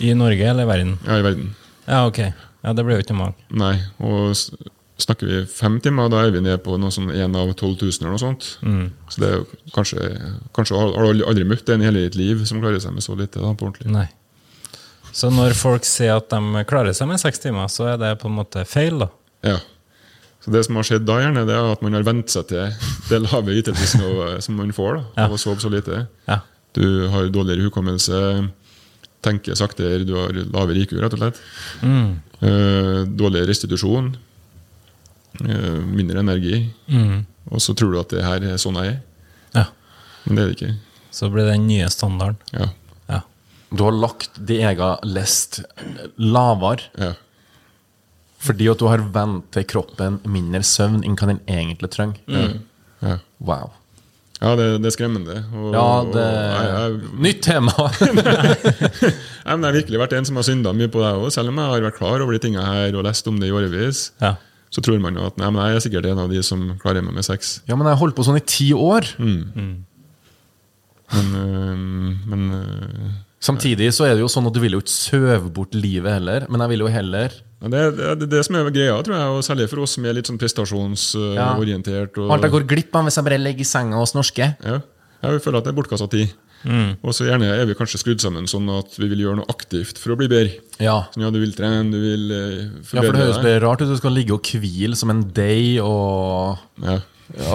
I 0.00 0.14
Norge 0.14 0.42
eller 0.50 0.66
verden? 0.66 0.98
ja, 1.06 1.18
i 1.18 1.22
verden. 1.22 1.54
Ja, 1.86 2.06
ok. 2.06 2.18
Ja, 2.64 2.72
det 2.72 2.84
blir 2.84 2.96
jo 2.98 3.02
ikke 3.04 3.16
mange. 3.16 3.34
Nei, 3.50 3.76
og 4.00 4.34
snakker 5.02 5.26
vi 5.30 5.38
fem 5.50 5.80
timer, 5.82 6.08
da 6.12 6.22
er 6.26 6.30
vi 6.34 6.40
nede 6.44 6.58
på 6.62 6.76
noe 6.80 6.90
sånn 6.94 7.10
én 7.14 7.34
av 7.36 7.50
12 7.54 7.76
000 7.82 7.90
eller 8.00 8.14
noe 8.14 8.20
sånt. 8.22 8.46
Så 9.10 9.20
det 9.22 9.28
er 9.30 9.36
jo 9.40 9.46
kanskje, 9.74 10.06
kanskje 10.56 10.78
har 10.80 11.12
du 11.14 11.24
aldri 11.26 11.44
møtt 11.48 11.68
en 11.74 11.82
i 11.82 11.88
hele 11.88 12.06
ditt 12.06 12.18
liv 12.20 12.44
som 12.48 12.60
klarer 12.62 12.80
seg 12.82 12.92
med 12.96 13.02
så 13.04 13.16
lite. 13.18 13.40
da, 13.42 13.52
på 13.54 13.66
ordentlig. 13.68 13.90
Nei. 13.94 14.06
Så 15.12 15.26
når 15.34 15.56
folk 15.58 15.82
sier 15.88 16.16
at 16.20 16.28
de 16.30 16.64
klarer 16.70 16.94
seg 16.94 17.08
med 17.10 17.18
seks 17.18 17.40
timer, 17.42 17.66
så 17.72 17.88
er 17.94 17.96
det 17.98 18.12
på 18.22 18.28
en 18.30 18.36
måte 18.36 18.62
feil, 18.68 19.00
da? 19.02 19.08
Ja. 19.42 19.56
Så 20.40 20.52
det 20.54 20.62
som 20.64 20.76
har 20.78 20.86
skjedd 20.86 21.02
da, 21.04 21.18
gjerne, 21.20 21.42
det 21.48 21.52
er 21.56 21.72
at 21.74 21.82
man 21.84 21.92
har 21.98 22.04
vent 22.06 22.30
seg 22.32 22.46
til 22.48 22.70
det 23.10 23.18
lave 23.26 23.56
ytelsesnivået 23.60 24.40
som 24.46 24.56
man 24.56 24.70
får 24.72 24.94
da, 24.96 25.02
Ja. 25.18 25.24
av 25.26 25.34
å 25.34 25.40
sove 25.42 25.60
så 25.60 25.68
lite. 25.72 26.06
Ja. 26.30 26.38
Du 26.72 27.08
har 27.10 27.26
dårligere 27.28 27.66
hukommelse, 27.66 28.50
tenker 29.20 29.58
saktere, 29.58 30.04
du 30.06 30.14
har 30.16 30.32
lavere 30.32 30.80
IQ, 30.80 30.94
rett 31.02 31.12
og 31.12 31.20
slett. 31.20 31.40
Mm. 31.82 32.20
Eh, 32.40 33.00
dårligere 33.20 33.50
restitusjon, 33.50 34.14
mindre 35.38 36.20
energi. 36.24 36.70
Mm. 36.90 37.26
Og 37.50 37.62
så 37.62 37.74
tror 37.78 37.92
du 37.94 38.00
at 38.00 38.12
det 38.14 38.24
her 38.26 38.44
er 38.52 38.58
sånn 38.60 38.76
jeg 38.82 38.96
er, 38.96 39.00
Ja. 39.56 39.64
men 40.26 40.36
det 40.36 40.42
er 40.42 40.50
det 40.50 40.56
ikke. 40.58 40.74
Så 41.10 41.30
blir 41.32 41.46
det 41.48 41.54
den 41.56 41.66
nye 41.66 41.88
standarden. 41.90 42.36
Ja. 42.54 42.68
Ja. 43.10 43.20
Du 43.74 43.84
har 43.86 43.92
lagt 43.96 44.36
din 44.46 44.62
egen 44.66 44.96
lest 45.10 45.60
lavere 46.18 46.86
ja. 46.98 47.12
fordi 48.40 48.68
at 48.70 48.78
du 48.78 48.86
har 48.90 49.02
vent 49.14 49.50
til 49.54 49.64
kroppen 49.70 50.20
mindre 50.30 50.62
søvn 50.66 51.02
enn 51.04 51.16
hva 51.18 51.26
den 51.32 51.40
egentlig 51.50 51.90
trenger. 51.90 52.20
ja. 53.02 53.18
Wow. 53.40 53.72
Ja, 54.40 54.54
det, 54.56 54.66
det 54.80 54.88
er 54.88 54.94
skremmende. 54.94 55.34
Og, 55.52 55.72
Ja, 55.74 55.80
og 56.00 56.12
det 56.14 56.22
jeg, 56.24 56.68
jeg, 56.70 57.10
Nytt 57.26 57.40
tema! 57.44 57.74
jeg, 58.00 58.14
men 58.14 59.66
jeg 59.66 59.68
har 59.68 59.74
virkelig 59.76 60.00
vært 60.00 60.14
en 60.16 60.24
som 60.28 60.38
har 60.40 60.46
synda 60.48 60.72
mye 60.76 60.88
på 60.92 61.02
det 61.02 61.10
òg, 61.18 61.26
selv 61.34 61.52
om 61.52 61.58
jeg 61.60 61.72
har 61.74 61.84
vært 61.84 61.98
klar 61.98 62.22
over 62.24 62.32
de 62.32 62.40
tingene 62.40 62.64
her 62.64 62.96
og 62.96 63.04
lest 63.04 63.28
om 63.28 63.36
det 63.40 63.50
i 63.50 63.52
årevis. 63.52 64.06
Ja. 64.22 64.34
Så 64.70 64.82
tror 64.86 65.00
man 65.02 65.16
jo 65.18 65.24
at 65.26 65.38
nei, 65.40 65.48
men 65.50 65.64
jeg 65.66 65.78
er 65.78 65.84
sikkert 65.86 66.10
en 66.12 66.20
av 66.22 66.30
de 66.30 66.42
som 66.46 66.60
klarer 66.82 67.02
meg 67.02 67.16
med 67.16 67.26
sex. 67.26 67.56
Ja, 67.66 67.78
men 67.78 67.88
jeg 67.90 67.98
holdt 67.98 68.14
på 68.18 68.26
sånn 68.26 68.38
i 68.38 68.44
ti 68.46 68.68
år. 68.76 69.08
Men, 71.10 71.10
øh, 71.10 71.74
men 72.30 72.44
øh, 72.54 73.10
Samtidig 73.40 73.88
så 73.96 74.04
er 74.04 74.14
det 74.14 74.20
jo 74.20 74.28
sånn 74.28 74.46
at 74.50 74.54
du 74.54 74.60
vil 74.60 74.76
jo 74.76 74.82
ikke 74.82 74.92
søve 74.92 75.48
bort 75.50 75.72
livet 75.74 76.12
heller, 76.18 76.44
men 76.52 76.60
jeg 76.60 76.74
vil 76.74 76.84
jo 76.84 76.90
heller 76.92 77.32
ja, 77.32 77.68
det, 77.72 77.80
det, 77.96 78.10
det 78.20 78.26
er 78.26 78.30
det 78.34 78.42
som 78.46 78.56
er 78.56 78.68
greia, 78.72 78.98
tror 79.04 79.16
jeg, 79.16 79.32
og 79.36 79.42
særlig 79.44 79.66
for 79.72 79.82
oss 79.84 79.96
som 79.96 80.04
er 80.08 80.14
litt 80.16 80.28
sånn 80.28 80.38
prestasjonsorientert. 80.40 82.20
Ja. 82.20 82.28
Alt 82.32 82.46
jeg 82.46 82.54
går 82.54 82.66
glipp 82.68 82.94
av 82.96 83.08
hvis 83.08 83.18
jeg 83.18 83.26
bare 83.26 83.40
ligger 83.40 83.64
i 83.64 83.68
senga 83.68 84.00
hos 84.00 84.14
norske. 84.16 84.52
Ja, 84.60 84.78
jeg 85.24 85.42
føler 85.44 85.60
at 85.60 85.68
det 85.68 85.74
er 85.74 85.76
bortkasta 85.76 86.08
tid. 86.12 86.32
Og 86.66 87.14
så 87.16 87.24
gjerne 87.24 87.46
er 87.54 87.64
vi 87.68 87.74
kanskje 87.78 88.00
skrudd 88.02 88.20
sammen 88.20 88.48
sånn 88.50 88.66
at 88.74 88.92
vi 89.00 89.08
vil 89.08 89.22
gjøre 89.24 89.38
noe 89.40 89.48
aktivt 89.52 89.96
for 90.00 90.12
å 90.12 90.18
bli 90.20 90.28
bedre. 90.28 90.58
Ja. 90.82 90.98
Sånn, 91.14 91.24
ja, 91.24 91.30
du 91.32 91.38
vil 91.40 91.54
trene, 91.56 91.88
du 91.92 91.96
vil 92.02 92.26
øh, 92.36 92.58
ja, 92.60 92.82
for 92.84 93.00
det 93.16 93.22
høres 93.22 93.38
det 93.40 93.46
bare 93.46 93.62
rart 93.64 93.80
ut. 93.84 93.88
Du 93.88 93.96
skal 94.00 94.12
ligge 94.16 94.36
og 94.36 94.50
hvile 94.60 94.98
som 94.98 95.12
en 95.14 95.22
day, 95.36 95.78
og 95.80 96.58
Ja. 96.84 96.98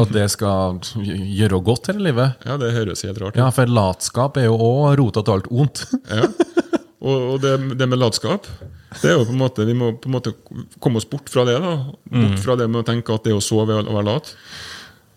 at 0.01 0.11
det 0.15 0.25
skal 0.33 0.79
gjøre 1.05 1.61
godt 1.67 1.91
hele 1.91 2.07
livet. 2.09 2.35
ja, 2.47 2.57
det 2.57 2.73
høres 2.73 3.03
helt 3.05 3.21
rart 3.21 3.35
ut. 3.35 3.41
Ja, 3.43 3.49
for 3.53 3.65
latskap 3.69 4.37
er 4.41 4.47
jo 4.49 4.57
òg 4.57 4.97
rota 5.03 5.21
til 5.21 5.37
alt 5.39 5.51
ondt. 5.51 5.85
Ja. 6.15 6.29
Og, 7.05 7.35
og 7.35 7.41
det, 7.43 7.51
det 7.77 7.85
med 7.91 7.99
latskap 8.01 8.47
det 9.01 9.09
er 9.11 9.17
jo 9.19 9.25
på 9.27 9.33
en 9.35 9.37
måte, 9.41 9.65
Vi 9.67 9.73
må 9.77 9.91
på 9.99 10.07
en 10.09 10.13
måte 10.15 10.31
komme 10.81 10.97
oss 10.97 11.05
bort 11.05 11.27
fra 11.29 11.43
det. 11.45 11.57
da 11.61 11.73
Bort 11.91 12.39
fra 12.41 12.55
det 12.57 12.65
med 12.71 12.79
å 12.81 12.85
tenke 12.87 13.13
at 13.13 13.25
det 13.27 13.33
å 13.35 13.41
sove 13.43 13.75
er 13.75 13.83
å 13.85 13.93
være 13.97 14.07
lat. 14.07 14.31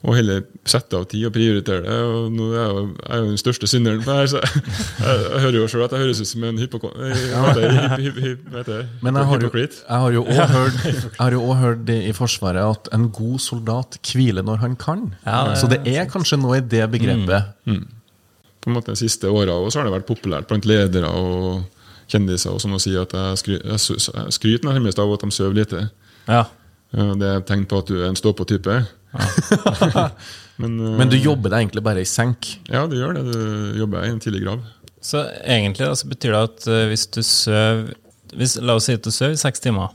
Og 0.07 0.14
heller 0.14 0.45
sette 0.69 0.95
av 0.95 1.09
tid 1.11 1.25
og 1.26 1.33
prioritere 1.35 1.83
det. 1.83 1.95
og 2.07 2.28
nå 2.31 2.45
er 2.52 2.59
jeg 2.61 2.69
jo, 2.71 2.83
jeg 2.95 3.14
er 3.17 3.19
jo 3.19 3.31
den 3.33 3.40
største 3.40 3.67
synderen 3.67 4.05
på 4.05 4.14
her, 4.14 4.28
så 4.31 4.38
jeg, 4.45 4.61
jeg, 5.02 5.23
jeg 5.25 5.40
hører 5.43 5.57
jo 5.59 5.64
sjøl 5.73 5.83
at 5.88 5.95
jeg 5.97 6.02
høres 6.05 6.21
ut 6.23 6.28
som 6.31 6.45
en 6.47 6.61
hypoko... 6.62 6.90
Vet 6.95 7.59
jeg, 7.59 7.73
hyp, 7.75 8.05
hyp, 8.05 8.21
hyp, 8.23 8.45
vet 8.55 8.71
jeg, 8.71 8.85
Men 9.02 9.19
jeg 9.19 9.26
har, 9.31 9.43
jo, 9.43 9.49
hypokrit. 9.49 9.81
jeg 9.83 10.02
har 10.05 10.14
jo 10.14 10.23
også 10.23 10.47
hørt, 10.52 10.78
jeg 10.87 11.19
har 11.19 11.35
jo 11.35 11.40
også 11.43 11.57
hørt 11.64 11.83
det 11.88 11.97
i 12.07 12.12
Forsvaret 12.14 12.62
at 12.76 12.90
en 12.95 13.09
god 13.19 13.43
soldat 13.43 13.99
hviler 14.12 14.47
når 14.47 14.62
han 14.62 14.76
kan. 14.78 15.02
Ja, 15.26 15.40
det 15.50 15.57
så 15.59 15.71
det 15.73 15.81
er 15.90 16.07
kanskje 16.12 16.38
noe 16.38 16.61
i 16.61 16.67
det 16.76 16.85
begrepet. 16.95 17.50
på 17.67 18.71
en 18.71 18.76
måte 18.76 18.95
de 18.95 19.00
siste 19.02 19.26
åra 19.31 19.57
har 19.59 19.88
det 19.88 19.97
vært 19.97 20.07
populært 20.07 20.47
blant 20.50 20.67
ledere 20.69 21.11
og 21.11 21.64
kjendiser 22.09 22.55
og 22.55 22.62
sånn 22.62 22.76
å 22.76 22.81
si 22.83 22.95
at 22.99 23.12
jeg, 23.14 23.40
skry, 23.43 23.59
jeg, 23.59 23.99
jeg 23.99 24.35
skryter 24.38 24.71
nærmest 24.71 25.02
av 25.02 25.11
at 25.14 25.26
de 25.26 25.35
sover 25.35 25.59
lite. 25.59 25.88
Ja. 26.28 26.45
Ja, 26.95 27.11
Det 27.19 27.26
er 27.28 27.43
et 27.43 27.49
tegn 27.50 27.67
på 27.69 27.83
at 27.83 27.90
du 27.90 27.99
er 27.99 28.07
en 28.09 28.17
stå-på-type. 28.17 28.78
Men, 30.59 30.75
eh, 30.81 30.97
Men 31.00 31.12
du 31.12 31.17
jobber 31.17 31.53
deg 31.53 31.65
egentlig 31.67 31.85
bare 31.87 32.03
i 32.03 32.09
senk. 32.09 32.50
Ja, 32.71 32.87
du 32.91 32.97
gjør 32.99 33.15
det. 33.19 33.25
Du 33.31 33.79
jobber 33.81 34.05
i 34.07 34.11
en 34.12 34.21
tidlig 34.23 34.43
grav. 34.45 34.65
Så 35.00 35.23
egentlig 35.47 35.87
altså, 35.87 36.09
betyr 36.11 36.35
det 36.35 36.43
at 36.49 36.67
eh, 36.75 36.85
hvis 36.91 37.07
du 37.15 37.23
sover 37.23 37.95
La 38.61 38.75
oss 38.77 38.85
si 38.85 38.93
at 38.93 39.07
du 39.07 39.09
sover 39.15 39.33
i 39.33 39.41
seks 39.41 39.62
timer, 39.65 39.95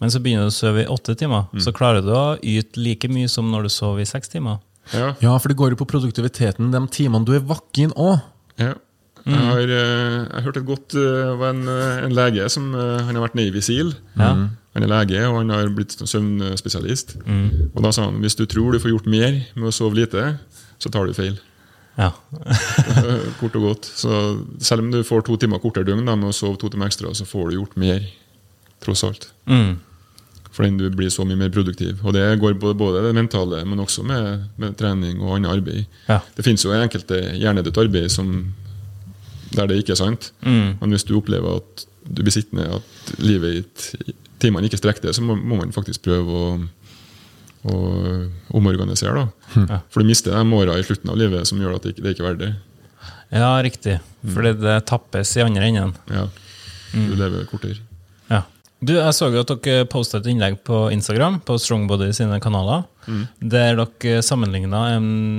men 0.00 0.08
så 0.12 0.16
begynner 0.24 0.46
du 0.48 0.52
å 0.52 0.54
sove 0.56 0.80
i 0.80 0.88
åtte 0.88 1.12
timer, 1.20 1.42
så 1.60 1.74
klarer 1.76 2.00
du 2.00 2.08
å 2.16 2.38
yte 2.40 2.80
like 2.80 3.10
mye 3.12 3.28
som 3.28 3.50
når 3.52 3.66
du 3.66 3.72
sover 3.74 4.00
i 4.00 4.06
seks 4.08 4.32
timer. 4.32 4.62
Ja, 4.94 5.10
Ja, 5.20 5.34
for 5.36 5.52
det 5.52 5.58
går 5.60 5.74
jo 5.74 5.80
på 5.82 5.86
produktiviteten 5.90 6.70
de 6.72 6.80
timene 6.88 7.28
du 7.28 7.34
er 7.36 7.44
vakken 7.44 7.92
òg. 8.00 8.22
ja. 8.62 8.72
Jeg 9.28 9.36
har 9.36 9.60
eh, 9.60 10.14
jeg 10.32 10.44
hørte 10.46 10.60
et 10.62 10.68
godt 10.70 10.94
eh, 10.96 11.34
var 11.36 11.50
en, 11.52 11.60
eh, 11.68 11.98
en 12.06 12.14
lege 12.16 12.46
som 12.48 12.70
eh, 12.72 13.02
Han 13.04 13.18
har 13.18 13.26
vært 13.26 13.36
Navy 13.36 13.60
Seal. 13.60 13.90
Han 14.80 14.86
er 14.86 14.94
lege, 14.94 15.20
og 15.28 15.42
han 15.42 15.50
har 15.52 15.68
blitt 15.76 15.92
søvnspesialist. 15.92 17.18
Og 17.74 17.82
da 17.84 17.92
sa 17.92 18.06
han 18.08 18.22
hvis 18.24 18.38
du 18.38 18.46
tror 18.48 18.72
du 18.72 18.80
får 18.80 18.94
gjort 18.94 19.10
mer 19.12 19.34
med 19.52 19.68
å 19.68 19.74
sove 19.74 19.98
lite, 19.98 20.22
så 20.80 20.88
tar 20.88 21.04
du 21.04 21.12
feil. 21.12 21.36
Ja. 21.98 22.14
Kort 23.40 23.58
og 23.58 23.66
godt. 23.66 23.90
Så 23.92 24.08
selv 24.64 24.86
om 24.86 24.88
du 24.94 25.02
får 25.04 25.26
to 25.26 25.36
timer 25.36 25.60
kortere 25.60 25.84
døgn 25.84 26.06
da, 26.08 26.16
med 26.16 26.30
å 26.30 26.36
sove 26.36 26.56
to 26.56 26.70
timer 26.72 26.88
ekstra, 26.88 27.12
så 27.12 27.26
får 27.28 27.50
du 27.50 27.58
gjort 27.58 27.76
mer. 27.80 28.06
Tross 28.80 29.04
alt. 29.04 29.28
Mm. 29.50 29.74
Fordi 30.56 30.70
du 30.80 30.86
blir 30.96 31.12
så 31.12 31.26
mye 31.28 31.38
mer 31.42 31.52
produktiv. 31.52 32.00
Og 32.00 32.16
det 32.16 32.24
går 32.40 32.56
både, 32.62 32.78
både 32.80 33.04
det 33.04 33.12
mentale, 33.18 33.60
men 33.68 33.84
også 33.84 34.06
med, 34.08 34.48
med 34.56 34.78
trening 34.80 35.20
og 35.20 35.36
annet 35.36 35.52
arbeid. 35.52 36.00
Ja. 36.08 36.22
Det 36.36 36.46
finnes 36.46 36.64
jo 36.64 36.72
enkelte 36.72 37.20
hjernedødt 37.36 37.82
arbeid 37.84 38.08
som, 38.16 38.32
der 39.52 39.68
det 39.68 39.82
ikke 39.82 39.98
er 39.98 40.00
sant. 40.00 40.32
Mm. 40.40 40.80
Men 40.80 40.96
hvis 40.96 41.04
du 41.04 41.18
opplever 41.20 41.60
at 41.60 41.86
du 42.08 42.24
blir 42.24 42.32
sittende, 42.32 42.80
at 42.80 43.14
livet 43.20 43.60
ditt 43.60 44.16
timene 44.42 44.68
ikke 44.68 44.80
strekker 44.80 45.08
det, 45.08 45.14
så 45.16 45.22
må, 45.24 45.36
må 45.36 45.58
man 45.60 45.72
faktisk 45.76 46.02
prøve 46.06 46.40
å, 46.40 46.46
å 47.70 47.76
omorganisere. 48.56 49.14
da. 49.26 49.64
Ja. 49.68 49.80
For 49.92 50.02
du 50.02 50.08
mister 50.10 50.34
de 50.36 50.56
åra 50.56 50.78
i 50.80 50.84
slutten 50.86 51.12
av 51.12 51.18
livet 51.20 51.48
som 51.48 51.60
gjør 51.60 51.76
at 51.78 51.84
det 51.86 51.94
ikke, 51.94 52.04
det 52.06 52.14
ikke 52.16 52.24
er 52.24 52.30
verdig. 52.32 52.50
ja, 53.30 53.50
riktig. 53.62 53.98
Fordi 54.34 54.54
det 54.60 54.78
tappes 54.90 55.36
i 55.38 55.44
andre 55.44 55.68
enden. 55.70 55.94
Ja. 56.12 56.26
Du 56.92 57.14
lever 57.16 57.44
kortere. 57.50 57.78
Ja. 58.30 58.42
Du, 58.80 58.94
Jeg 58.96 59.12
så 59.12 59.28
jo 59.28 59.42
at 59.42 59.50
dere 59.60 59.84
posta 59.92 60.18
et 60.22 60.26
innlegg 60.32 60.56
på 60.64 60.86
Instagram, 60.94 61.38
på 61.44 61.58
Strongbody 61.60 62.10
sine 62.16 62.38
kanaler, 62.40 62.86
der 63.40 63.76
dere 63.76 64.22
sammenligna 64.24 64.80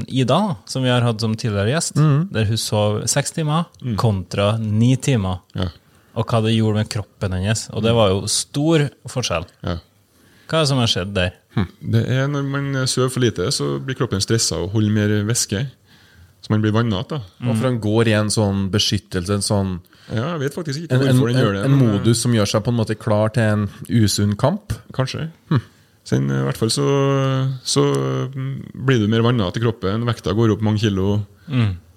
Ida, 0.08 0.38
som 0.70 0.84
vi 0.86 0.91
har 0.93 1.01
hatt 1.01 1.22
som 1.24 1.34
tidligere 1.34 1.74
gjest, 1.74 1.98
der 2.31 2.46
hun 2.51 2.60
sov 2.62 3.00
seks 3.10 3.34
timer 3.34 3.65
kontra 3.98 4.53
ni 4.62 4.93
timer, 5.01 5.41
Ja. 5.58 5.70
Og 6.15 6.25
hva 6.27 6.41
det 6.46 6.56
gjorde 6.56 6.82
med 6.82 6.89
kroppen 6.91 7.34
hennes. 7.38 7.68
Og 7.75 7.84
det 7.86 7.94
var 7.96 8.10
jo 8.13 8.25
stor 8.32 8.89
forskjell. 9.10 9.48
ja. 9.65 9.77
Hva 10.51 10.60
er 10.60 10.65
det 10.65 10.68
som 10.68 10.80
har 10.82 10.89
skjedd 10.91 11.12
der? 11.15 11.30
Det 11.80 12.00
er 12.12 12.25
Når 12.27 12.44
man 12.44 12.65
sover 12.84 13.08
for 13.13 13.24
lite, 13.24 13.46
så 13.56 13.77
blir 13.80 13.96
kroppen 13.96 14.20
stressa 14.20 14.58
og 14.60 14.74
holder 14.74 14.91
mer 14.91 15.13
væske. 15.30 15.62
Så 16.44 16.51
man 16.51 16.60
blir 16.63 16.74
vannete. 16.75 17.22
Mm. 17.39 17.51
For 17.53 17.68
han 17.70 17.77
går 17.80 18.10
i 18.12 18.15
en 18.18 18.32
sånn 18.34 18.65
beskyttelse, 18.74 19.38
en 19.38 19.46
sånn 19.46 19.72
Ja, 20.12 20.34
jeg 20.34 20.41
vet 20.41 20.58
faktisk 20.58 20.82
ikke 20.84 20.98
hvorfor 21.00 21.30
den 21.32 21.39
gjør 21.39 21.53
det. 21.56 21.62
en, 21.63 21.72
en 21.72 21.77
eh, 21.86 21.94
modus 21.94 22.24
som 22.25 22.34
gjør 22.36 22.50
seg 22.51 22.65
på 22.65 22.74
en 22.74 22.80
måte 22.82 22.98
klar 23.00 23.32
til 23.32 23.44
en 23.48 23.63
usunn 23.88 24.34
kamp. 24.36 24.74
Kanskje. 24.98 25.30
Så 26.03 26.18
den, 26.18 26.27
I 26.34 26.41
hvert 26.50 26.58
fall 26.60 26.74
så, 26.74 26.88
så 27.63 27.84
mm, 28.34 28.74
blir 28.89 29.00
du 29.00 29.08
mer 29.08 29.24
vannete 29.24 29.62
i 29.62 29.63
kroppen, 29.63 30.03
vekta 30.10 30.34
går 30.36 30.58
opp 30.58 30.65
mange 30.65 30.82
kilo. 30.84 31.22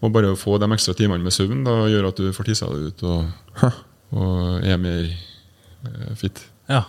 Og 0.05 0.13
bare 0.15 0.31
å 0.35 0.39
få 0.39 0.61
de 0.63 0.69
ekstra 0.77 0.95
timene 0.95 1.25
med 1.25 1.35
søvn 1.35 1.65
da, 1.67 1.89
gjør 1.91 2.11
at 2.13 2.23
du 2.23 2.31
får 2.37 2.53
tissa 2.53 2.69
deg 2.71 2.93
ut 2.93 3.03
og, 3.09 3.73
og 4.15 4.65
er 4.65 4.79
mer 4.81 5.05
eh, 5.11 6.15
fit. 6.19 6.41
Ja. 6.71 6.85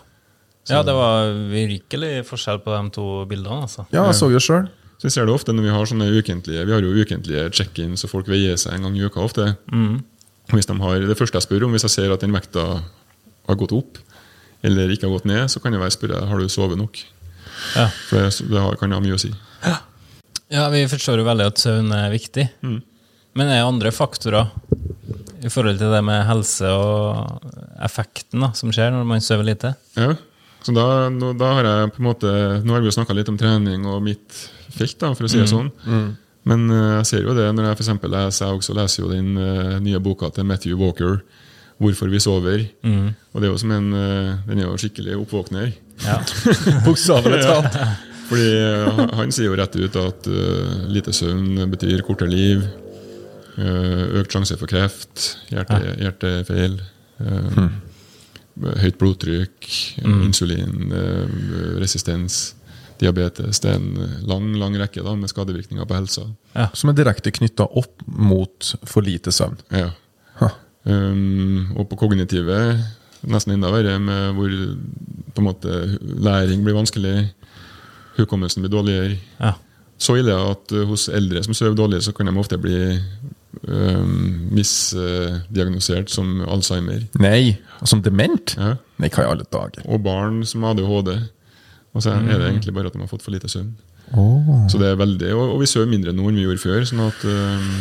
ja, 0.70 0.82
det 0.86 0.94
var 0.96 1.34
virkelig 1.51 2.13
forskjell 2.29 2.62
på 2.63 2.74
de 2.75 2.89
to 2.96 3.05
bildene, 3.29 3.65
altså. 3.67 3.86
Ja, 3.94 4.05
jeg 4.08 4.15
så 4.20 4.29
det 4.32 4.41
sjøl. 4.46 4.67
Så 4.96 5.10
jeg 5.10 5.12
ser 5.17 5.25
det 5.27 5.34
ofte 5.36 5.51
når 5.51 5.65
vi 5.67 5.72
har 5.75 5.88
sånne 5.89 6.05
ukentlige 6.15 6.62
Vi 6.65 6.72
har 6.72 6.86
jo 6.86 6.94
ukentlige 6.96 7.50
check-ins, 7.51 8.05
og 8.08 8.10
folk 8.13 8.29
veier 8.32 8.55
seg 8.58 8.77
en 8.77 8.86
gang 8.88 8.96
i 8.96 9.03
uka 9.03 9.20
ofte. 9.25 9.50
Hvis 10.53 10.70
de 10.70 10.77
har, 10.79 11.01
det 11.10 11.17
første 11.20 11.36
jeg 11.41 11.44
spør 11.50 11.65
om, 11.67 11.74
hvis 11.75 11.84
jeg 11.89 11.91
ser 11.98 12.13
at 12.13 12.22
den 12.24 12.32
vekta 12.36 12.63
har 13.50 13.58
gått 13.60 13.74
opp, 13.75 13.98
eller 14.65 14.89
ikke 14.94 15.10
har 15.10 15.17
gått 15.17 15.27
ned, 15.29 15.50
så 15.51 15.60
kan 15.62 15.74
jeg 15.75 15.82
være 15.84 15.94
spørre 15.98 16.22
har 16.29 16.39
du 16.39 16.48
sovet 16.50 16.79
nok. 16.79 17.01
Ja. 17.75 17.89
For 18.08 18.22
det, 18.24 18.32
det 18.51 18.62
har- 18.62 18.77
kan 18.79 18.91
ha 18.96 19.00
mye 19.03 19.17
å 19.17 19.22
si. 19.22 19.34
Ja, 19.65 19.77
ja, 20.53 20.70
vi 20.70 20.86
forstår 20.88 21.20
jo 21.20 21.25
veldig 21.27 21.46
at 21.51 21.58
søvn 21.62 21.91
er 21.94 22.10
viktig. 22.13 22.48
Men 23.36 23.51
er 23.51 23.60
det 23.60 23.68
andre 23.68 23.92
faktorer 23.92 24.51
i 25.46 25.51
forhold 25.51 25.77
til 25.77 25.92
det 25.92 26.01
med 26.08 26.24
helse 26.25 26.70
og 26.72 27.51
effekten 27.84 28.42
da, 28.42 28.54
som 28.58 28.72
skjer 28.74 28.94
når 28.96 29.08
man 29.08 29.24
sover 29.24 29.46
lite? 29.46 29.75
Ja, 30.00 30.15
så 30.65 30.74
da, 30.74 30.86
nå, 31.13 31.34
da 31.38 31.51
har 31.60 31.68
jeg 31.68 31.89
på 31.94 32.01
en 32.01 32.08
måte 32.08 32.30
Nå 32.65 32.74
har 32.74 32.82
vi 32.82 32.89
jo 32.89 32.96
snakka 32.96 33.13
litt 33.13 33.30
om 33.30 33.38
trening 33.38 33.84
og 33.86 34.00
mitt 34.06 34.39
felt, 34.74 34.98
da, 35.01 35.12
for 35.13 35.27
å 35.27 35.30
si 35.30 35.38
det 35.38 35.50
sånn. 35.51 35.70
Men 36.50 36.65
uh, 36.72 36.96
jeg 37.00 37.10
ser 37.12 37.27
jo 37.27 37.36
det 37.38 37.46
når 37.54 37.70
jeg 37.70 37.77
for 37.77 37.86
eksempel 37.86 38.12
leser 38.13 38.50
Jeg 38.50 38.60
også 38.60 38.75
leser 38.77 39.01
jo 39.04 39.12
den 39.12 39.38
uh, 39.38 39.77
nye 39.82 40.01
boka 40.04 40.32
til 40.34 40.48
Matthew 40.50 40.80
Walker, 40.82 41.22
'Hvorfor 41.75 42.08
vi 42.08 42.22
sover'. 42.24 42.65
Og 43.34 43.42
det 43.42 43.48
er 43.48 43.51
jo 43.51 43.60
som 43.60 43.72
en 43.75 43.88
uh, 43.92 44.38
Den 44.48 44.62
er 44.62 44.70
jo 44.70 44.77
skikkelig 44.80 45.18
oppvåkner. 45.20 45.74
Ja. 46.06 46.22
Bokstavelig 46.88 47.42
talt. 47.44 47.75
Fordi 48.25 48.48
han, 48.96 49.10
han 49.20 49.34
sier 49.36 49.51
jo 49.51 49.58
rett 49.60 49.75
ut 49.75 49.98
at 50.01 50.27
lite 50.89 51.13
søvn 51.13 51.60
betyr 51.70 52.01
kortere 52.08 52.32
liv, 52.32 52.63
økt 53.55 54.35
sjanse 54.35 54.57
for 54.59 54.67
kreft, 54.67 55.39
hjerte, 55.47 55.95
hjertefeil, 56.01 56.75
hmm. 57.19 57.69
høyt 58.81 58.97
blodtrykk, 59.00 59.55
insulinresistens, 60.03 62.55
diabetes. 63.00 63.59
Det 63.63 63.69
er 63.71 63.77
en 63.79 63.95
lang 64.27 64.45
lang 64.59 64.74
rekke 64.79 65.03
da, 65.03 65.15
med 65.19 65.29
skadevirkninger 65.31 65.85
på 65.88 65.97
helsa. 65.97 66.24
Som 66.75 66.89
er 66.91 67.00
direkte 67.00 67.35
knytta 67.35 67.63
opp 67.79 67.95
mot 68.07 68.75
for 68.88 69.01
lite 69.05 69.31
søvn. 69.35 69.57
Ja. 69.71 69.89
Um, 70.85 71.71
og 71.74 71.88
på 71.89 71.97
kognitive 71.97 72.55
nesten 73.25 73.55
enda 73.55 73.71
verre, 73.74 73.97
med 73.97 74.35
hvor 74.38 74.51
på 75.33 75.41
en 75.41 75.47
måte 75.47 75.77
læring 76.03 76.62
blir 76.65 76.77
vanskelig, 76.77 77.31
hukommelsen 78.19 78.62
blir 78.62 78.74
dårligere. 78.74 79.15
Ja. 79.39 79.55
Så 79.97 80.19
ille 80.19 80.35
at 80.35 80.75
uh, 80.75 80.83
hos 80.85 81.07
eldre 81.09 81.41
som 81.43 81.57
sover 81.57 81.77
dårlig, 81.77 82.03
så 82.05 82.13
kan 82.13 82.29
de 82.29 82.35
ofte 82.38 82.59
bli 82.62 82.77
misdiagnosert 84.55 86.12
som 86.13 86.41
Alzheimer. 86.47 87.05
Nei. 87.21 87.55
Som 87.83 88.01
dement? 88.05 88.55
Ja. 88.59 88.75
Nei, 89.01 89.09
hva 89.12 89.25
i 89.25 89.31
alle 89.33 89.47
dager? 89.51 89.85
Og 89.89 90.03
barn 90.05 90.43
som 90.47 90.63
ADHD. 90.67 91.15
Og 91.95 92.03
så 92.03 92.12
er 92.12 92.25
det 92.27 92.50
egentlig 92.50 92.74
bare 92.75 92.91
at 92.91 92.95
de 92.95 93.03
har 93.03 93.12
fått 93.12 93.24
for 93.24 93.31
lite 93.35 93.50
søvn. 93.51 93.71
Oh. 94.13 94.65
Så 94.69 94.77
det 94.77 94.89
er 94.91 95.00
veldig, 95.00 95.33
Og, 95.33 95.59
vi 95.62 95.69
sover 95.69 95.89
mindre 95.89 96.13
nå 96.13 96.27
enn 96.29 96.38
vi 96.38 96.43
gjorde 96.45 96.62
før. 96.62 96.83
sånn 96.85 97.05
at 97.07 97.24
um, 97.25 97.71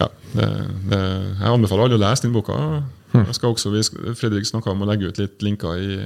ja, 0.00 0.08
det, 0.34 0.48
det, 0.90 1.00
Jeg 1.40 1.54
anbefaler 1.54 1.86
alle 1.86 2.00
å 2.00 2.02
lese 2.02 2.26
den 2.26 2.34
boka. 2.34 2.58
Jeg 3.14 3.38
skal 3.38 3.54
også, 3.54 3.72
vi 3.72 4.14
Fredrik 4.18 4.46
snakka 4.46 4.74
om 4.74 4.84
å 4.84 4.90
legge 4.90 5.08
ut 5.08 5.18
litt 5.18 5.42
linker 5.42 5.80
i 5.80 5.96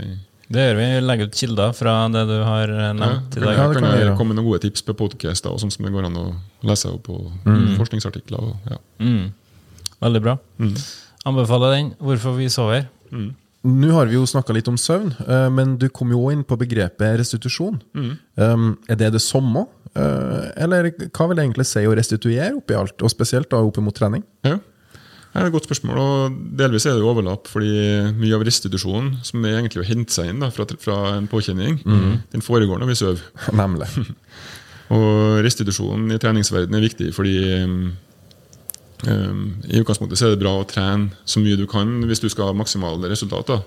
Det 0.55 0.65
gjør 0.65 0.77
vi. 0.79 0.89
Legger 1.05 1.31
ut 1.31 1.39
kilder 1.39 1.77
fra 1.77 1.95
det 2.15 2.25
du 2.31 2.35
har 2.47 2.71
nevnt 2.71 3.37
ja, 3.37 3.41
i 3.41 3.45
dag. 3.45 3.55
Ja, 3.59 3.69
det 3.69 3.79
kan 3.81 3.89
kan 3.89 4.01
jeg 4.01 4.17
komme 4.19 4.33
med 4.33 4.41
noen 4.41 4.51
gode 4.53 4.63
tips 4.65 4.85
på 4.87 4.97
podkaster, 4.99 5.51
og 5.55 5.63
sånt 5.63 5.75
som 5.75 5.87
det 5.87 5.95
går 5.95 6.07
an 6.09 6.21
å 6.21 6.27
lese 6.67 6.93
opp 6.95 7.09
på 7.09 7.19
forskningsartikler. 7.79 8.51
Og, 8.53 8.69
ja. 8.71 8.79
Mm. 9.03 9.33
Veldig 10.05 10.23
bra. 10.25 10.37
Anbefaler 11.25 11.79
den. 11.79 11.95
Hvorfor 11.99 12.37
vi 12.39 12.51
sover. 12.53 12.87
Nå 13.65 13.95
har 13.97 14.11
vi 14.11 14.19
jo 14.19 14.27
snakka 14.29 14.53
litt 14.53 14.69
om 14.69 14.77
søvn, 14.77 15.15
eh, 15.25 15.47
men 15.49 15.79
du 15.81 15.87
kom 15.89 16.11
jo 16.13 16.27
inn 16.29 16.43
på 16.45 16.59
begrepet 16.61 17.17
restitusjon. 17.17 17.81
Mm. 17.97 18.77
er 18.89 18.99
det 19.01 19.15
det 19.15 19.23
samme? 19.25 19.65
Eh, 19.95 20.47
eller 20.65 20.91
hva 20.91 21.29
vil 21.31 21.39
det 21.39 21.47
egentlig 21.47 21.67
si 21.71 21.85
å 21.87 21.95
restituere 21.97 22.53
oppi 22.59 22.77
alt, 22.77 22.97
og 23.01 23.13
spesielt 23.13 23.49
da 23.53 23.63
opp 23.63 23.79
mot 23.81 23.95
trening? 23.97 24.25
Ja. 24.45 24.59
Det 25.35 25.43
er 25.43 25.49
et 25.49 25.55
godt 25.57 25.67
spørsmål, 25.67 25.99
og 25.99 26.35
delvis 26.61 26.85
er 26.87 26.95
det 26.95 27.03
jo 27.03 27.11
overlapp. 27.11 27.49
fordi 27.51 27.73
mye 28.15 28.37
av 28.37 28.45
restitusjonen, 28.47 29.17
som 29.27 29.43
er 29.43 29.59
egentlig 29.59 29.83
å 29.83 29.89
hente 29.89 30.15
seg 30.15 30.31
inn 30.31 30.45
da, 30.45 30.53
fra, 30.55 30.67
fra 30.79 30.99
en 31.17 31.27
påkjenning, 31.27 31.81
den 32.31 32.45
foregår 32.45 32.79
når 32.79 32.93
vi 32.93 32.99
sover. 33.01 33.25
Nemlig. 33.63 33.91
Og 34.95 35.43
restitusjonen 35.43 36.13
i 36.15 36.21
treningsverdenen 36.23 36.79
er 36.79 36.87
viktig 36.87 37.11
fordi 37.17 37.39
mm, 37.67 37.85
Um, 39.05 39.57
I 39.69 39.83
utgangspunktet 39.83 40.17
så 40.17 40.29
er 40.29 40.35
det 40.35 40.41
bra 40.41 40.55
å 40.57 40.67
trene 40.69 41.11
så 41.29 41.41
mye 41.43 41.59
du 41.61 41.67
kan 41.69 41.91
hvis 42.09 42.23
du 42.23 42.29
skal 42.33 42.49
ha 42.49 42.57
maksimale 42.57 43.11
resultater. 43.11 43.61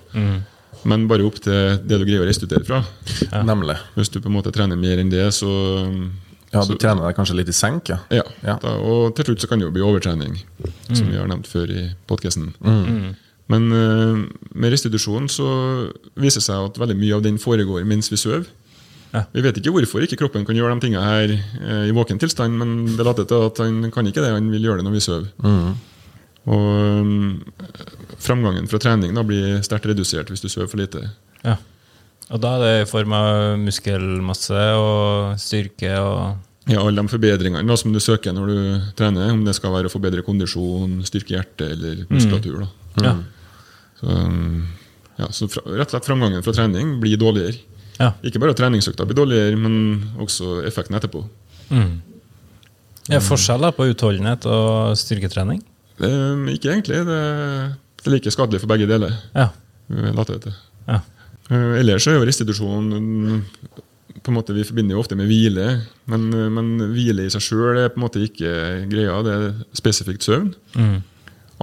Men 0.88 1.06
bare 1.10 1.26
opp 1.26 1.38
til 1.42 1.78
det 1.84 1.98
du 1.98 2.04
greier 2.04 2.24
å 2.24 2.28
restituere 2.28 2.66
fra. 2.66 2.82
Nemlig. 3.50 3.76
Hvis 3.96 4.12
du 4.14 4.20
på 4.20 4.30
en 4.30 4.36
måte 4.36 4.52
trener 4.54 4.78
mer 4.78 5.00
enn 5.02 5.12
det, 5.12 5.26
så 5.36 5.50
Ja, 6.52 6.62
du 6.64 6.76
trener 6.80 7.04
deg 7.04 7.16
kanskje 7.18 7.36
litt 7.36 7.50
i 7.52 7.56
senk, 7.56 7.90
ja. 7.92 7.98
Ja. 8.14 8.24
Ja. 8.40 8.56
Da, 8.62 8.76
og 8.80 9.16
til 9.16 9.28
slutt 9.28 9.42
så 9.44 9.50
kan 9.50 9.60
det 9.60 9.66
jo 9.66 9.72
bli 9.74 9.84
overtrening, 9.84 10.38
som 10.88 11.10
vi 11.10 11.18
har 11.18 11.28
nevnt 11.28 11.48
før 11.50 11.72
i 11.74 11.88
podkasten. 12.08 12.54
Men 13.48 13.68
uh, 13.72 14.22
med 14.52 14.72
restitusjon 14.74 15.28
så 15.32 15.48
viser 16.20 16.42
det 16.42 16.46
seg 16.48 16.70
at 16.70 16.80
veldig 16.80 16.96
mye 17.00 17.16
av 17.16 17.22
den 17.24 17.38
foregår 17.40 17.86
mens 17.88 18.10
vi 18.12 18.20
sover. 18.20 18.44
Ja. 19.14 19.22
Vi 19.32 19.40
vet 19.44 19.56
ikke 19.56 19.72
hvorfor 19.72 20.04
ikke 20.04 20.18
kroppen 20.20 20.44
kan 20.44 20.56
gjøre 20.56 20.74
de 20.76 20.84
tingene 20.84 21.04
her 21.04 21.32
uh, 21.32 21.84
i 21.88 21.94
våken 21.96 22.20
tilstand, 22.20 22.58
men 22.60 22.98
det 22.98 23.06
later 23.08 23.28
til 23.28 23.46
at 23.48 23.62
han 23.64 23.88
kan 23.92 24.08
ikke 24.08 24.24
det, 24.24 24.34
han 24.36 24.50
vil 24.52 24.68
gjøre 24.68 24.82
det 24.82 24.88
når 24.88 24.98
vi 24.98 25.04
sover. 25.04 25.30
Og 26.48 26.68
um, 27.04 27.40
framgangen 28.20 28.68
fra 28.70 28.80
trening 28.80 29.16
da 29.16 29.24
blir 29.26 29.58
sterkt 29.64 29.88
redusert 29.90 30.30
hvis 30.32 30.44
du 30.44 30.48
sover 30.48 30.68
for 30.70 30.80
lite. 30.80 31.10
Ja. 31.44 31.56
Og 32.28 32.40
da 32.42 32.50
er 32.56 32.60
det 32.62 32.72
i 32.82 32.88
form 32.90 33.14
av 33.16 33.56
muskelmasse 33.62 34.64
og 34.76 35.38
styrke 35.40 35.94
og 36.02 36.44
Ja, 36.68 36.82
alle 36.84 37.00
de 37.00 37.08
forbedringene 37.08 37.76
som 37.80 37.94
du 37.94 38.00
søker 38.04 38.34
når 38.36 38.50
du 38.50 38.58
trener, 38.98 39.30
om 39.32 39.40
det 39.46 39.54
skal 39.56 39.72
være 39.72 39.88
å 39.88 39.92
forbedre 39.92 40.20
kondisjon, 40.26 40.98
styrke 41.08 41.32
hjertet 41.32 41.70
eller 41.72 42.02
muskulatur. 42.12 42.66
Da. 42.66 43.06
Ja. 43.06 43.14
Så, 44.02 44.16
ja, 45.22 45.30
så 45.32 45.48
fra, 45.48 45.64
rett 45.72 45.88
og 45.88 45.94
slett 45.96 46.10
framgangen 46.10 46.44
fra 46.44 46.52
trening 46.52 46.98
blir 47.00 47.16
dårligere. 47.16 47.56
ja. 47.96 48.10
Ikke 48.20 48.42
bare 48.44 48.52
treningsøkta 48.58 49.08
blir 49.08 49.16
dårligere, 49.16 49.56
men 49.56 49.78
også 50.20 50.58
effekten 50.68 50.98
etterpå. 51.00 51.24
Det 51.72 51.80
er 53.16 53.16
det 53.16 53.24
forskjeller 53.24 53.72
på 53.72 53.88
utholdenhet 53.88 54.44
og 54.52 54.92
styrketrening. 55.00 55.62
Det, 55.98 56.12
ikke 56.52 56.74
egentlig. 56.74 57.00
Det, 57.08 57.20
det 57.96 58.10
er 58.10 58.12
like 58.18 58.30
skadelig 58.36 58.60
for 58.60 58.68
begge 58.70 58.86
deler. 58.90 59.16
Ja. 59.32 59.48
later 59.88 60.36
det 60.36 60.42
til. 60.50 60.58
ja. 60.92 61.00
Eh, 61.48 61.78
Ellers 61.80 62.06
er 62.08 62.18
jo 62.18 62.26
restitusjon 62.28 62.90
mm, 62.92 63.38
på 64.22 64.32
en 64.32 64.36
måte 64.36 64.56
Vi 64.56 64.66
forbinder 64.68 64.96
jo 64.96 65.02
ofte 65.02 65.16
med 65.16 65.30
hvile, 65.30 65.68
men, 66.10 66.28
eh, 66.36 66.50
men 66.52 66.74
hvile 66.92 67.24
i 67.24 67.32
seg 67.32 67.44
sjøl 67.44 67.80
er 67.84 67.92
på 67.92 68.00
en 68.00 68.06
måte 68.06 68.24
ikke 68.24 68.52
greia. 68.90 69.20
Det 69.24 69.36
er 69.36 69.46
spesifikt 69.78 70.26
søvn. 70.26 70.52
Mm. 70.76 70.98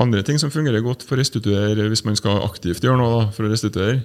Andre 0.06 0.26
ting 0.28 0.40
som 0.42 0.52
fungerer 0.52 0.84
godt 0.84 1.06
for 1.08 1.16
å 1.16 1.22
restituere, 1.22 1.88
hvis 1.92 2.04
man 2.08 2.18
skal 2.20 2.44
aktivt 2.44 2.84
gjøre 2.84 3.00
noe 3.00 3.14
da, 3.14 3.28
for 3.36 3.48
å 3.48 3.52
restituere, 3.52 4.02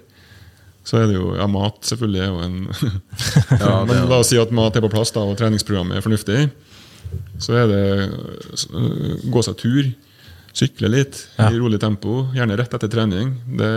så 0.86 1.00
er 1.00 1.10
det 1.10 1.16
jo 1.18 1.32
ja, 1.36 1.46
mat 1.50 1.82
selvfølgelig 1.86 2.20
er 2.24 2.30
jo 2.30 2.38
en 2.44 2.60
Ja, 3.62 3.72
Men 3.88 4.06
la 4.08 4.20
oss 4.20 4.30
si 4.32 4.38
at 4.40 4.54
mat 4.54 4.76
er 4.76 4.84
på 4.84 4.92
plass 4.92 5.12
da, 5.16 5.24
og 5.26 5.38
treningsprogrammet 5.40 5.98
er 5.98 6.04
fornuftig. 6.04 6.44
Så 7.42 7.56
er 7.58 7.66
det 7.70 7.82
øh, 8.06 9.18
gå 9.32 9.42
seg 9.42 9.58
tur, 9.58 9.90
sykle 10.56 10.88
litt 10.90 11.26
Ja. 11.38 11.48
i 11.50 11.58
rolig 11.58 11.80
tempo, 11.80 12.28
gjerne 12.34 12.56
rett 12.58 12.72
etter 12.74 12.88
trening. 12.90 13.34
Det 13.58 13.70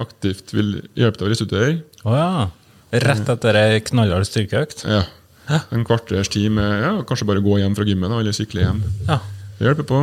aktivt 0.00 0.52
vil 0.56 0.82
hjelpe 0.96 1.18
deg 1.20 1.28
å 1.28 1.32
restituere. 1.32 1.82
Oh, 2.04 2.14
ja. 2.16 2.46
Rett 2.92 3.28
etter 3.28 3.54
ei 3.60 3.80
knallhard 3.80 4.26
styrkeøkt? 4.28 4.84
Ja. 4.88 5.02
En 5.70 5.84
kvarters 5.86 6.28
tid 6.32 6.50
med 6.50 6.82
ja, 6.82 6.92
kanskje 7.06 7.26
bare 7.28 7.42
gå 7.44 7.58
hjem 7.60 7.74
fra 7.76 7.84
gymmet 7.86 8.10
eller 8.10 8.32
sykle 8.34 8.64
hjem. 8.64 8.80
Ja. 9.06 9.20
Det 9.58 9.68
hjelper 9.68 9.86
på. 9.86 10.00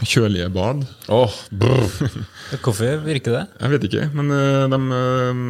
Kjølige 0.00 0.46
bad. 0.54 0.86
Oh. 1.12 1.28
Hvorfor 2.64 3.02
virker 3.04 3.34
det? 3.36 3.42
Jeg 3.60 3.70
vet 3.74 3.84
ikke, 3.90 4.06
men 4.16 4.30
de, 4.32 4.78
øh, 4.96 5.42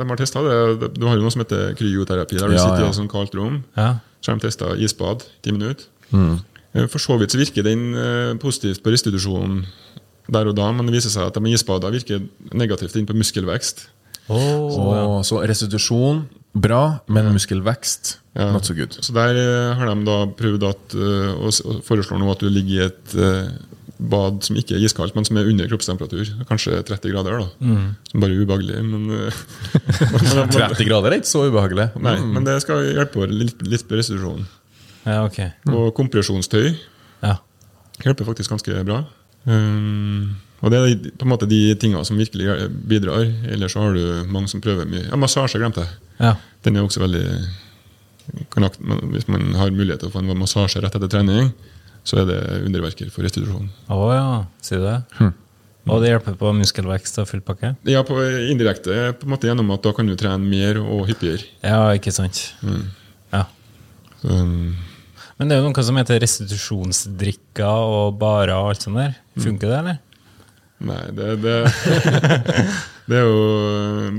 de 0.00 0.06
har 0.08 0.16
testa 0.20 0.40
det. 0.46 0.92
Du 0.96 1.04
har 1.06 1.18
jo 1.18 1.26
noe 1.26 1.34
som 1.34 1.42
heter 1.44 1.74
kryoterapi, 1.76 2.38
der 2.40 2.48
du 2.48 2.56
Ja, 2.56 2.62
sitter 2.64 2.80
ja. 2.84 2.86
i 2.86 2.88
et 2.94 2.96
sånt 2.96 3.12
kaldt 3.12 3.36
rom. 3.36 3.60
Ja. 3.76 3.90
Så 4.22 4.32
har 4.32 4.38
de 4.40 4.46
testa 4.48 4.70
isbad 4.80 5.26
ti 5.44 5.52
minutter. 5.52 5.84
Eh, 6.14 6.38
For 6.86 7.02
så 7.02 7.18
vidt 7.18 7.34
så 7.34 7.40
virker 7.40 7.66
den 7.66 7.92
eh, 7.98 8.32
positivt 8.40 8.82
på 8.84 8.94
restitusjonen 8.94 9.64
der 10.28 10.50
og 10.50 10.56
da, 10.58 10.66
men 10.76 10.88
det 10.88 10.98
viser 10.98 11.12
seg 11.12 11.30
at 11.30 11.38
de 11.38 11.52
isbader 11.56 11.94
virker 11.94 12.26
negativt 12.52 12.96
inn 13.00 13.08
på 13.08 13.16
muskelvekst. 13.16 13.86
Oh, 14.28 15.22
så 15.24 15.40
restitusjon, 15.48 16.26
bra, 16.52 17.00
men 17.08 17.30
muskelvekst, 17.32 18.18
Ja. 18.36 18.52
not 18.52 18.66
so 18.68 18.74
good. 18.76 18.92
Så 19.02 19.12
der 19.16 19.34
eh, 19.40 19.74
har 19.74 19.88
de 19.88 20.04
da 20.04 20.18
prøvd 20.36 20.66
at, 20.68 20.94
eh, 20.94 21.32
og 21.40 21.82
foreslår 21.82 22.20
nå 22.20 22.28
at 22.30 22.44
du 22.44 22.48
ligger 22.52 22.74
i 22.76 22.84
et 22.84 23.14
eh, 23.16 23.48
bad 23.98 24.44
som 24.46 24.54
ikke 24.60 24.76
er 24.76 24.84
iskaldt, 24.86 25.16
men 25.16 25.24
som 25.26 25.40
er 25.40 25.48
under 25.50 25.66
kroppstemperatur. 25.66 26.28
Kanskje 26.46 26.76
30 26.86 27.10
grader, 27.10 27.40
da. 27.40 27.48
Som 28.12 28.22
bare 28.22 28.36
er 28.36 28.44
ubehagelig. 28.44 28.84
Men, 28.84 29.08
eh, 29.10 29.40
men, 30.12 30.28
men, 30.44 30.54
30 30.54 30.86
grader 30.86 31.10
er 31.10 31.18
ikke 31.18 31.32
så 31.32 31.48
ubehagelig. 31.48 31.88
nei, 32.04 32.18
men 32.20 32.46
det 32.46 32.60
skal 32.62 32.84
hjelpe 32.92 33.26
litt, 33.32 33.64
litt 33.66 33.88
på 33.88 33.98
restitusjonen. 33.98 34.46
Ja, 35.08 35.22
ok. 35.24 35.38
Og 35.72 35.88
kompresjonstøy 35.96 36.74
Ja. 37.24 37.38
hjelper 38.04 38.28
faktisk 38.28 38.52
ganske 38.52 38.84
bra. 38.86 39.00
Um, 39.48 40.36
og 40.60 40.72
det 40.74 40.78
er 40.78 41.10
på 41.16 41.24
en 41.24 41.30
måte 41.32 41.48
de 41.48 41.74
tingene 41.80 42.04
som 42.06 42.18
virkelig 42.18 42.68
bidrar. 42.90 43.24
Ellers 43.48 43.72
så 43.72 43.86
har 43.86 43.94
du 43.96 44.26
mange 44.28 44.50
som 44.50 44.60
prøver 44.60 44.86
mye. 44.90 45.06
Ja, 45.08 45.16
Massasje 45.16 45.60
glemte 45.60 45.84
jeg. 45.86 45.96
Ja. 46.20 46.34
Den 46.66 46.76
er 46.76 46.86
også 46.86 47.00
veldig 47.00 47.24
kan 48.52 48.66
Hvis 49.12 49.28
man 49.28 49.54
har 49.56 49.70
mulighet 49.72 50.02
til 50.02 50.10
å 50.10 50.12
få 50.12 50.20
en 50.20 50.36
massasje 50.36 50.82
rett 50.84 50.94
etter 50.98 51.08
trening, 51.08 51.52
så 52.04 52.20
er 52.22 52.26
det 52.28 52.40
underverker 52.66 53.08
for 53.12 53.24
restitusjon. 53.24 53.70
Å 53.88 54.08
ja, 54.12 54.26
sier 54.64 54.82
du 54.82 54.88
det? 54.88 55.30
Og 55.88 56.02
det 56.02 56.10
hjelper 56.10 56.36
på 56.36 56.50
muskelvekst 56.52 57.22
og 57.22 57.28
full 57.30 57.40
pakke? 57.44 57.70
Ja, 57.88 58.02
på 58.04 58.18
indirekte 58.50 59.14
på 59.16 59.24
en 59.24 59.32
måte 59.32 59.48
gjennom 59.48 59.70
at 59.72 59.86
da 59.86 59.94
kan 59.96 60.08
du 60.08 60.12
trene 60.20 60.44
mer 60.44 60.80
og 60.82 61.06
hyppigere. 61.08 61.46
Ja, 61.64 61.86
ikke 61.96 62.12
sant? 62.12 62.50
Ja. 63.32 63.46
Så, 64.20 64.28
um, 64.28 64.74
Men 65.38 65.48
det 65.50 65.54
er 65.56 65.62
jo 65.62 65.68
noe 65.70 65.84
som 65.86 65.98
heter 66.00 66.18
restitusjonsdrikker 66.24 67.88
og 67.94 68.16
barer 68.18 68.54
og 68.56 68.72
alt 68.72 68.82
sånt 68.86 68.98
der. 68.98 69.16
Funker 69.38 69.70
det, 69.70 69.78
eller? 69.84 69.98
nei, 70.78 70.98
det, 71.10 71.28
det, 71.42 71.54
det 73.10 73.16
er 73.18 73.24
jo 73.26 73.38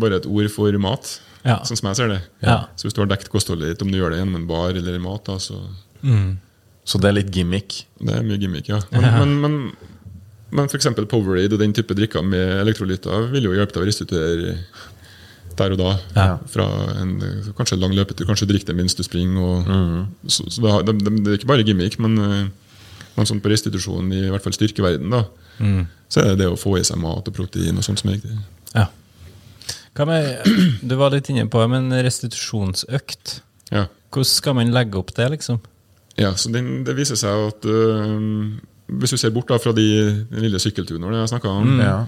bare 0.01 0.17
et 0.19 0.25
ord 0.27 0.49
for 0.51 0.75
mat, 0.83 1.11
Ja. 1.47 1.61
sånn 1.63 1.79
som 1.79 1.87
jeg 1.87 1.99
ser 2.01 2.09
det. 2.11 2.17
Ja. 2.43 2.57
Så 2.75 2.87
hvis 2.89 2.95
du 2.97 2.99
har 2.99 3.07
dekket 3.07 3.31
kostholdet 3.31 3.71
ditt, 3.71 3.85
om 3.85 3.91
du 3.93 3.95
gjør 3.99 4.11
det 4.11 4.19
gjennom 4.19 4.41
en 4.41 4.47
bar 4.49 4.75
eller 4.75 4.97
mat, 4.99 5.23
da, 5.29 5.37
så 5.39 5.61
Så 6.89 6.99
det 6.99 7.07
er 7.11 7.15
litt 7.19 7.31
gimmick. 7.35 7.85
Det 8.01 8.15
er 8.17 8.23
mye 8.27 8.39
gimmick, 8.41 8.67
ja. 8.71 8.79
Men, 8.91 9.07
men, 9.19 9.33
men, 9.43 9.55
men 10.51 10.67
f.eks. 10.71 10.87
Powerade 11.07 11.53
og 11.55 11.59
den 11.61 11.71
type 11.77 11.93
drikker 11.95 12.23
med 12.25 12.57
elektrolytter 12.63 13.27
vil 13.31 13.45
jo 13.47 13.55
hjelpe 13.55 13.75
deg 13.77 13.83
å 13.83 13.87
restituere 13.91 14.55
der 15.59 15.75
og 15.75 15.79
da. 15.81 15.89
Ja. 16.15 16.27
Fra 16.49 16.65
en 17.01 17.17
kanskje 17.57 17.77
en 17.77 17.83
lang 17.83 17.93
løpetur. 17.97 18.27
Kanskje 18.29 18.47
drikke 18.49 18.69
det 18.71 18.75
mens 18.79 18.95
du 18.97 19.03
springer. 19.05 19.39
Og, 19.43 20.07
Så, 20.27 20.47
så 20.49 20.63
det, 20.63 20.73
det, 20.87 20.95
det, 21.05 21.13
det 21.25 21.33
er 21.33 21.39
ikke 21.41 21.51
bare 21.51 21.65
gimmick, 21.67 21.99
men, 21.99 22.17
eh, 22.17 22.47
men 23.17 23.29
sånn 23.29 23.41
på 23.43 23.51
restitusjon, 23.51 24.11
i 24.15 24.29
hvert 24.31 24.45
fall 24.45 24.55
styrkeverden, 24.55 25.11
da, 25.11 25.25
så 26.09 26.21
er 26.23 26.31
det 26.31 26.39
det 26.45 26.47
å 26.49 26.57
få 26.59 26.77
i 26.79 26.85
seg 26.87 26.97
mat 27.03 27.27
og 27.27 27.35
protein 27.35 27.77
og 27.77 27.83
sånt 27.85 27.99
som 27.99 28.09
er 28.11 28.17
riktig. 28.19 28.37
Ja. 28.73 28.87
Hva 29.97 30.05
med, 30.07 30.47
du 30.89 30.95
var 30.99 31.11
litt 31.11 31.27
inne 31.33 31.49
på 31.51 31.61
men 31.67 31.91
restitusjonsøkt. 31.91 33.41
Ja. 33.73 33.87
Hvordan 34.09 34.29
skal 34.31 34.55
man 34.57 34.71
legge 34.73 34.97
opp 35.01 35.11
det, 35.17 35.27
liksom? 35.35 35.59
Ja, 36.19 36.33
så 36.39 36.51
den, 36.51 36.83
Det 36.87 36.95
viser 36.97 37.19
seg 37.19 37.43
at 37.49 37.65
øh, 37.69 38.15
hvis 38.99 39.13
du 39.13 39.19
ser 39.21 39.33
bort 39.35 39.51
da 39.51 39.59
fra 39.61 39.71
de, 39.75 39.85
den 40.31 40.43
lille 40.47 40.59
sykkelturen 40.61 41.05
jeg 41.13 41.29
snakket 41.31 41.51
om, 41.51 41.75
Ja. 41.83 41.99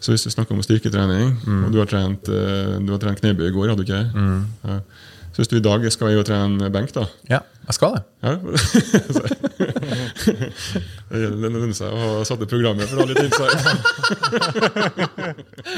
Så 0.00 0.14
hvis 0.14 0.24
du 0.24 0.30
snakker 0.32 0.54
om 0.56 0.62
styrketrening, 0.64 1.34
og 1.64 1.68
du 1.74 1.78
har 1.82 1.88
trent, 1.90 2.24
eh, 2.32 2.72
du 2.80 2.90
har 2.94 3.00
trent 3.02 3.20
knebøy 3.20 3.46
i 3.50 3.54
går, 3.54 3.66
hadde 3.72 3.84
du 3.84 3.88
ikke? 3.88 4.04
Ja. 4.64 4.76
Så 5.30 5.36
hvis 5.44 5.50
du 5.52 5.56
i 5.60 5.62
dag 5.62 5.80
skal 5.94 6.10
jo 6.16 6.22
trene 6.26 6.66
benk, 6.74 6.90
da 6.96 7.04
Ja, 7.30 7.38
jeg 7.68 7.74
skal 7.76 7.90
det. 7.94 8.02
ja. 8.24 8.32
Det 11.10 11.18
lønner 11.30 11.72
seg 11.76 11.88
å 11.94 11.96
ha 12.00 12.24
satt 12.26 12.42
i 12.42 12.48
programmet 12.50 12.88
for 12.90 12.96
å 12.98 13.00
ha 13.04 13.08
litt 13.10 13.22
insight. 13.22 13.58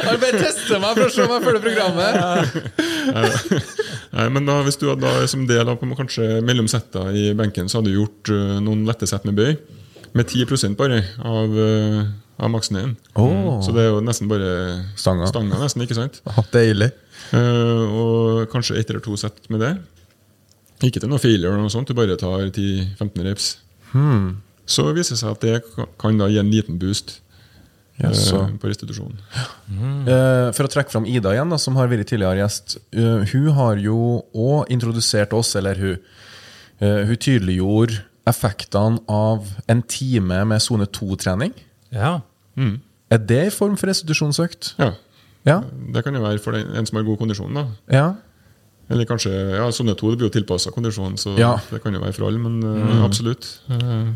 Jeg 0.07 0.17
bare 0.23 0.39
tester 0.41 0.79
meg 0.81 0.93
for 0.97 1.05
å 1.05 1.13
se 1.13 1.21
om 1.25 1.33
jeg 1.35 1.45
følger 1.45 1.63
programmet. 1.65 2.13
Nei, 4.13 4.27
men 4.35 4.43
da, 4.49 4.55
Hvis 4.67 4.79
du 4.81 4.85
da, 5.01 5.13
som 5.31 5.47
del 5.49 5.67
av 5.69 5.77
kanskje 5.99 6.25
mellomsetta 6.45 7.03
i 7.17 7.23
benken, 7.37 7.69
så 7.69 7.75
hadde 7.81 7.91
du 7.93 7.99
gjort 8.01 8.25
eh, 8.33 8.59
noen 8.65 8.87
lette 8.89 9.07
sett 9.11 9.25
med 9.29 9.35
bøy. 9.39 9.53
Med 10.17 10.25
10 10.29 10.75
bare 10.77 10.99
av, 11.25 11.49
uh, 11.57 12.03
av 12.43 12.51
maksen 12.51 12.79
din. 12.79 12.93
Åh. 13.15 13.61
Så 13.63 13.75
det 13.75 13.85
er 13.85 13.91
jo 13.93 14.03
nesten 14.05 14.31
bare 14.31 14.51
Stanga. 14.99 15.29
stanga 15.31 15.61
nesten, 15.63 15.85
ikke 15.87 15.99
sant? 15.99 16.21
Deilig. 16.55 16.91
Uh, 17.33 17.87
og 17.87 18.53
kanskje 18.53 18.81
ett 18.81 18.91
eller 18.91 19.05
to 19.05 19.17
sett 19.21 19.47
med 19.53 19.63
det. 19.63 19.77
Ikke 20.83 20.99
til 20.99 21.11
noe 21.11 21.23
failure, 21.23 21.53
eller 21.53 21.63
noe 21.63 21.73
sånt, 21.73 21.91
du 21.91 21.95
bare 21.95 22.19
tar 22.19 22.49
10-15 22.49 23.29
reps. 23.29 23.53
Så 24.73 24.87
viser 24.95 25.15
det 25.15 25.21
seg 25.21 25.35
at 25.35 25.45
det 25.45 25.87
kan 26.01 26.19
da 26.19 26.29
gi 26.31 26.41
en 26.41 26.51
liten 26.51 26.79
boost 26.81 27.21
yes, 28.01 28.31
uh, 28.33 28.49
på 28.59 28.71
restitusjonen. 28.71 29.21
Eh, 29.73 30.49
for 30.53 30.67
å 30.67 30.71
trekke 30.71 30.93
fram 30.93 31.07
Ida 31.09 31.31
igjen, 31.33 31.53
da, 31.53 31.57
som 31.61 31.77
har 31.79 31.89
vært 31.89 32.11
tidligere 32.11 32.43
gjest. 32.43 32.75
Uh, 32.93 33.23
hun 33.31 33.53
har 33.57 33.79
jo 33.81 33.97
òg 34.35 34.73
introdusert 34.75 35.33
oss, 35.37 35.55
eller 35.57 35.79
hun, 35.79 35.95
eh, 36.83 37.05
hun 37.09 37.17
tydeliggjorde 37.17 38.03
effektene 38.29 39.01
av 39.09 39.47
en 39.71 39.81
time 39.89 40.43
med 40.51 40.63
sone 40.63 40.89
2-trening. 40.91 41.55
Ja. 41.95 42.19
Er 42.57 43.19
det 43.19 43.39
en 43.45 43.51
form 43.51 43.77
for 43.77 43.87
restitusjonsøkt? 43.87 44.75
Ja, 44.79 44.93
Ja. 45.45 45.61
Det 45.93 46.05
kan 46.05 46.15
jo 46.15 46.21
være 46.23 46.39
for 46.39 46.55
en 46.55 46.87
som 46.87 46.97
har 46.97 47.03
god 47.05 47.19
kondisjon. 47.19 47.53
da 47.55 47.67
ja. 47.91 48.15
Eller 48.91 49.05
kanskje, 49.05 49.31
ja, 49.57 49.67
Sånne 49.71 49.97
to 49.97 50.11
det 50.11 50.19
blir 50.19 50.29
jo 50.31 50.41
tilpassa 50.41 50.71
kondisjon, 50.71 51.17
så 51.17 51.37
Ja. 51.39 51.57
det 51.71 51.83
kan 51.83 51.93
jo 51.95 52.01
være 52.01 52.13
for 52.15 52.27
alle, 52.27 52.39
men 52.39 52.61
mm. 52.61 53.03
absolutt. 53.05 53.61
Eh, 53.71 54.13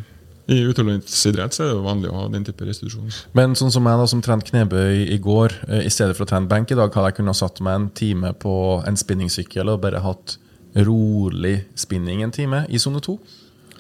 I 0.49 0.61
utholdenhetsidrett 0.69 1.59
er 1.59 1.65
det 1.65 1.73
jo 1.75 1.83
vanlig 1.83 2.11
å 2.11 2.15
ha 2.21 2.29
den 2.29 2.45
type 2.45 2.61
restitusjon. 2.65 3.11
Men 3.35 3.55
sånn 3.55 3.73
som 3.73 3.85
jeg 3.85 3.99
da, 3.99 4.07
som 4.07 4.23
trente 4.23 4.47
knebøy 4.51 5.09
i 5.11 5.19
går, 5.19 5.53
eh, 5.69 5.87
i 5.87 5.91
stedet 5.91 6.15
for 6.17 6.25
å 6.25 6.29
trene 6.29 6.47
benk 6.49 6.71
i 6.71 6.75
dag, 6.79 6.93
hadde 6.95 7.07
jeg 7.11 7.17
kunnet 7.17 7.35
satt 7.37 7.61
meg 7.61 7.75
en 7.75 7.89
time 7.91 8.33
på 8.35 8.87
en 8.87 8.95
spinningsykkel 8.97 9.69
og 9.69 9.81
bare 9.81 10.01
hatt 10.01 10.37
rolig 10.77 11.65
spinning 11.75 12.23
en 12.23 12.31
time 12.31 12.67
i 12.69 12.79
sone 12.79 13.01
to. 13.01 13.19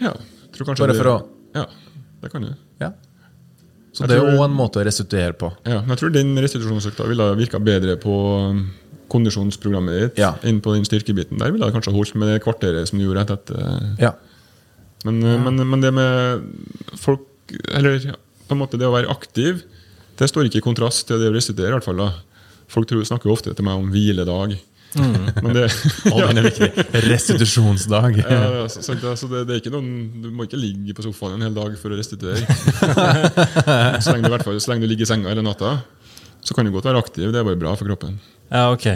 Ja, 0.00 0.14
tror 0.52 0.66
kanskje 0.72 0.86
Bare 0.86 0.94
for 0.96 1.04
å- 1.12 1.26
Ja, 1.54 1.66
det 2.22 2.32
kan 2.32 2.42
du. 2.42 2.54
Så 3.96 4.04
Jeg 4.04 4.10
det 4.12 4.16
er 4.20 4.34
òg 4.34 4.42
en 4.44 4.56
måte 4.56 4.82
å 4.82 4.84
restituere 4.84 5.32
på. 5.40 5.48
Ja, 5.64 5.80
men 5.80 5.94
jeg 5.94 6.02
tror 6.02 6.12
den 6.12 6.34
restitusjonsøkta 6.44 7.06
ville 7.08 7.30
virka 7.38 7.60
bedre 7.64 7.94
på 8.00 8.12
um, 8.52 8.66
kondisjonsprogrammet 9.12 9.96
ditt 9.96 10.20
Ja. 10.20 10.34
Inn 10.44 10.60
på 10.60 10.74
den 10.74 10.84
styrkebiten. 10.84 11.40
Der 11.40 11.54
ville 11.54 11.64
det 11.64 11.72
kanskje 11.72 11.94
holdt 11.94 12.12
med 12.20 12.28
det 12.28 12.42
kvarteret 12.44 12.90
som 12.90 13.00
du 13.00 13.06
gjorde 13.06 13.24
rett 13.24 13.32
etter. 13.38 13.94
Ja. 14.02 14.12
Men, 15.08 15.22
uh, 15.24 15.38
men, 15.46 15.64
men 15.64 15.84
det 15.84 15.94
med 15.96 16.44
folk 17.00 17.24
Eller 17.72 18.10
på 18.46 18.54
en 18.54 18.60
måte 18.60 18.78
det 18.78 18.86
å 18.86 18.92
være 18.94 19.10
aktiv, 19.10 19.64
det 20.18 20.28
står 20.28 20.48
ikke 20.48 20.60
i 20.60 20.64
kontrast 20.66 21.06
til 21.08 21.18
det 21.22 21.30
å 21.30 21.34
restituere, 21.34 21.72
i 21.72 21.76
hvert 21.78 21.86
fall. 21.86 22.02
da. 22.02 22.12
Folk 22.70 22.88
tror, 22.90 23.04
snakker 23.06 23.32
ofte 23.32 23.54
til 23.54 23.66
meg 23.66 23.80
om 23.80 23.88
hviledag. 23.94 24.54
Men 24.96 25.56
det, 25.56 25.66
Og 26.14 26.20
den 26.22 26.40
er 26.40 26.48
viktig. 26.48 26.68
Restitusjonsdag. 27.06 28.20
Ja, 28.22 28.40
ja, 28.58 28.66
så, 28.72 28.82
så, 28.84 29.14
så 29.18 29.30
det, 29.30 29.44
det 29.48 29.56
er 29.56 29.62
ikke 29.62 29.74
noen, 29.74 29.90
Du 30.22 30.30
må 30.34 30.46
ikke 30.48 30.60
ligge 30.60 30.96
på 30.96 31.06
sofaen 31.06 31.38
en 31.38 31.48
hel 31.48 31.56
dag 31.56 31.74
for 31.80 31.94
å 31.94 31.98
restituere. 31.98 32.44
så, 34.02 34.14
lenge 34.14 34.26
du, 34.26 34.32
hvert 34.34 34.46
fall, 34.46 34.60
så 34.62 34.72
lenge 34.72 34.86
du 34.86 34.92
ligger 34.92 35.08
i 35.08 35.10
senga 35.10 35.32
hele 35.32 35.44
natta, 35.46 35.78
så 36.46 36.56
kan 36.56 36.66
du 36.66 36.74
godt 36.74 36.88
være 36.88 37.02
aktiv. 37.02 37.28
Det 37.32 37.42
er 37.42 37.48
bare 37.48 37.60
bra 37.60 37.74
for 37.78 37.88
kroppen. 37.88 38.20
Ja, 38.50 38.70
ok. 38.72 38.88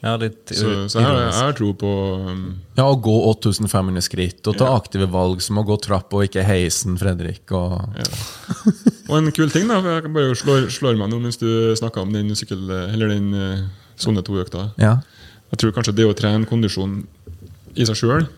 Ja, 0.00 0.14
litt 0.16 0.48
Så, 0.48 0.70
så 0.88 1.02
jeg, 1.02 1.08
jeg 1.12 1.32
har 1.36 1.56
tro 1.58 1.74
på 1.76 1.88
um, 2.24 2.44
Ja, 2.72 2.86
Å 2.86 2.94
gå 3.04 3.12
8500 3.34 4.00
skritt 4.06 4.48
og 4.48 4.56
ta 4.56 4.70
aktive 4.72 5.04
valg 5.12 5.42
som 5.44 5.60
å 5.60 5.64
gå 5.68 5.76
trapp 5.84 6.14
og 6.16 6.24
ikke 6.24 6.44
heisen, 6.46 6.96
Fredrik. 7.00 7.44
Og... 7.52 7.76
Og 9.10 9.14
en 9.18 9.28
kul 9.36 9.52
ting, 9.52 9.68
da 9.68 9.80
for 9.82 9.92
Jeg 9.92 10.06
kan 10.06 10.16
bare 10.16 10.38
slår, 10.40 10.70
slår 10.72 10.96
meg 11.00 11.12
nå 11.12 11.20
mens 11.20 11.40
du 11.40 11.48
snakka 11.76 12.06
om 12.06 12.14
den 12.16 12.32
sykkel... 12.38 12.64
Eller 12.70 13.12
den 13.12 13.34
eh, 13.36 13.66
sone 14.00 14.24
to-økta. 14.24 14.70
Ja. 14.80 14.96
Jeg 15.50 15.62
tror 15.62 15.74
kanskje 15.74 15.96
det 15.98 16.06
å 16.06 16.16
trene 16.16 16.48
kondisjon 16.48 17.00
i 17.74 17.86
seg 17.86 17.98
sjøl 17.98 18.28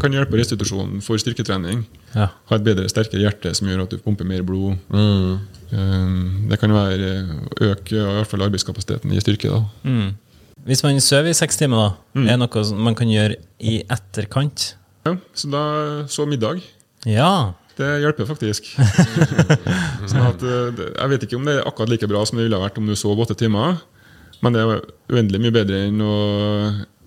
kan 0.00 0.14
hjelpe 0.14 0.38
restitusjonen 0.38 1.02
for 1.04 1.20
styrketrening. 1.20 1.84
Ja. 2.14 2.28
Ha 2.50 2.56
et 2.56 2.64
bedre, 2.66 2.88
sterkere 2.90 3.22
hjerte 3.24 3.52
som 3.56 3.68
gjør 3.68 3.84
at 3.84 3.94
du 3.94 4.00
pumper 4.02 4.26
mer 4.28 4.44
blod. 4.46 4.78
Mm. 4.88 6.48
det 6.48 6.58
kan 6.60 6.72
være 6.72 7.12
å 7.28 7.68
øke 7.72 7.98
i 7.98 8.00
hvert 8.00 8.30
fall 8.30 8.46
arbeidskapasiteten 8.46 9.12
i 9.12 9.20
styrke. 9.22 9.52
da. 9.52 10.08
Hvis 10.68 10.82
man 10.84 11.00
sover 11.04 11.30
i 11.32 11.36
seks 11.36 11.60
timer, 11.60 11.94
da, 12.16 12.24
er 12.24 12.34
det 12.34 12.40
noe 12.42 12.82
man 12.88 12.98
kan 12.98 13.10
gjøre 13.10 13.38
i 13.60 13.78
etterkant? 13.84 14.72
Ja, 15.06 15.16
så 15.34 15.50
da 15.52 15.64
så 16.10 16.26
middag. 16.28 16.62
Ja. 17.08 17.54
Det 17.78 17.86
hjelper 18.02 18.26
faktisk. 18.26 18.72
sånn 20.10 20.24
at, 20.24 20.42
eh, 20.42 20.80
jeg 20.82 21.10
vet 21.12 21.28
ikke 21.28 21.38
om 21.38 21.46
det 21.46 21.60
er 21.60 21.68
akkurat 21.68 21.92
like 21.92 22.08
bra 22.10 22.24
som 22.26 22.40
det 22.40 22.48
ville 22.48 22.58
vært 22.58 22.80
om 22.80 22.88
du 22.90 22.96
sov 22.98 23.20
åtte 23.22 23.36
timer, 23.38 23.78
men 24.44 24.54
det 24.54 24.62
er 24.62 24.86
uendelig 25.12 25.42
mye 25.42 25.56
bedre 25.58 25.82
enn 25.88 26.04
å 26.04 26.14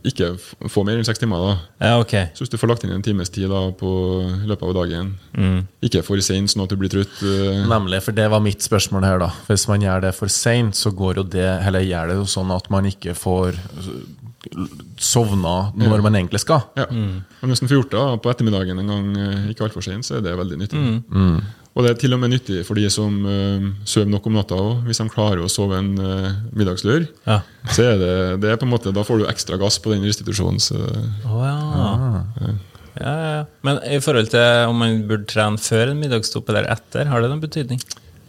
ikke 0.08 0.32
få 0.72 0.84
mer 0.86 0.98
enn 0.98 1.06
seks 1.06 1.22
timer. 1.22 1.42
da. 1.42 1.90
Ja, 1.92 2.00
ok. 2.02 2.14
Så 2.34 2.44
hvis 2.44 2.52
du 2.54 2.58
får 2.58 2.72
lagt 2.72 2.86
inn 2.86 2.94
en 2.96 3.04
times 3.06 3.30
tid 3.34 3.52
da, 3.52 3.62
på 3.78 3.92
løpet 4.50 4.66
av 4.66 4.74
dagen, 4.80 5.12
ikke 5.86 6.02
for 6.06 6.22
sent 6.26 6.54
sånn 6.54 6.64
at 6.66 6.74
du 6.74 6.80
blir 6.82 6.92
trøtt 6.92 7.22
uh... 7.22 7.62
Nemlig, 7.70 8.02
for 8.06 8.18
det 8.18 8.26
var 8.34 8.42
mitt 8.44 8.66
spørsmål 8.66 9.06
her, 9.06 9.22
da. 9.22 9.30
Hvis 9.50 9.68
man 9.70 9.86
gjør 9.86 10.08
det 10.08 10.16
for 10.18 10.34
seint, 10.34 10.78
så 10.78 10.94
går 10.96 11.22
jo 11.22 11.28
det 11.38 11.46
Eller 11.68 11.86
gjør 11.86 12.12
det 12.12 12.18
jo 12.18 12.26
sånn 12.30 12.52
at 12.56 12.70
man 12.74 12.90
ikke 12.90 13.14
får 13.18 13.62
sovna 14.98 15.56
når 15.78 16.02
man 16.02 16.18
egentlig 16.18 16.42
skal. 16.42 16.64
Ja. 16.80 16.88
Og 16.90 17.52
hvis 17.52 17.62
man 17.62 17.70
får 17.70 17.78
gjort 17.78 17.92
det 17.94 18.00
da, 18.00 18.20
på 18.22 18.32
ettermiddagen 18.32 18.82
en 18.82 18.90
gang, 18.90 19.10
eh, 19.22 19.50
ikke 19.54 19.68
altfor 19.68 19.86
sent, 19.86 20.08
så 20.08 20.18
er 20.18 20.26
det 20.26 20.38
veldig 20.40 20.64
nyttig. 20.64 20.82
Og 21.72 21.86
det 21.86 21.92
er 21.94 22.00
til 22.02 22.12
og 22.12 22.20
med 22.20 22.34
nyttig 22.34 22.66
for 22.68 22.76
de 22.76 22.90
som 22.92 23.14
uh, 23.24 23.70
sover 23.88 24.10
nok 24.12 24.26
om 24.28 24.34
natta 24.36 24.58
òg. 24.60 24.82
Hvis 24.90 25.00
de 25.00 25.06
klarer 25.14 25.40
å 25.40 25.48
sove 25.52 25.78
en 25.80 25.94
uh, 26.02 26.34
middagslur, 26.52 27.06
Ja. 27.30 27.38
så 27.72 27.86
er 27.94 28.02
det, 28.02 28.12
det 28.44 28.50
er 28.52 28.60
på 28.60 28.68
en 28.68 28.74
måte, 28.74 28.92
da 28.92 29.06
får 29.08 29.22
du 29.22 29.30
ekstra 29.32 29.56
gass 29.62 29.80
på 29.80 29.94
den 29.94 30.04
restitusjonen. 30.04 30.60
Så, 30.60 30.76
ja. 31.24 31.54
Ja, 32.42 32.52
ja, 33.00 33.16
ja. 33.32 33.46
Men 33.64 33.80
i 33.88 34.02
forhold 34.04 34.28
til 34.34 34.68
om 34.68 34.82
man 34.84 35.00
burde 35.08 35.30
trene 35.32 35.62
før 35.64 35.94
en 35.94 36.02
middagstopp 36.04 36.50
eller 36.52 36.68
etter, 36.74 37.08
har 37.08 37.24
det 37.24 37.32
noen 37.32 37.44
betydning? 37.44 37.80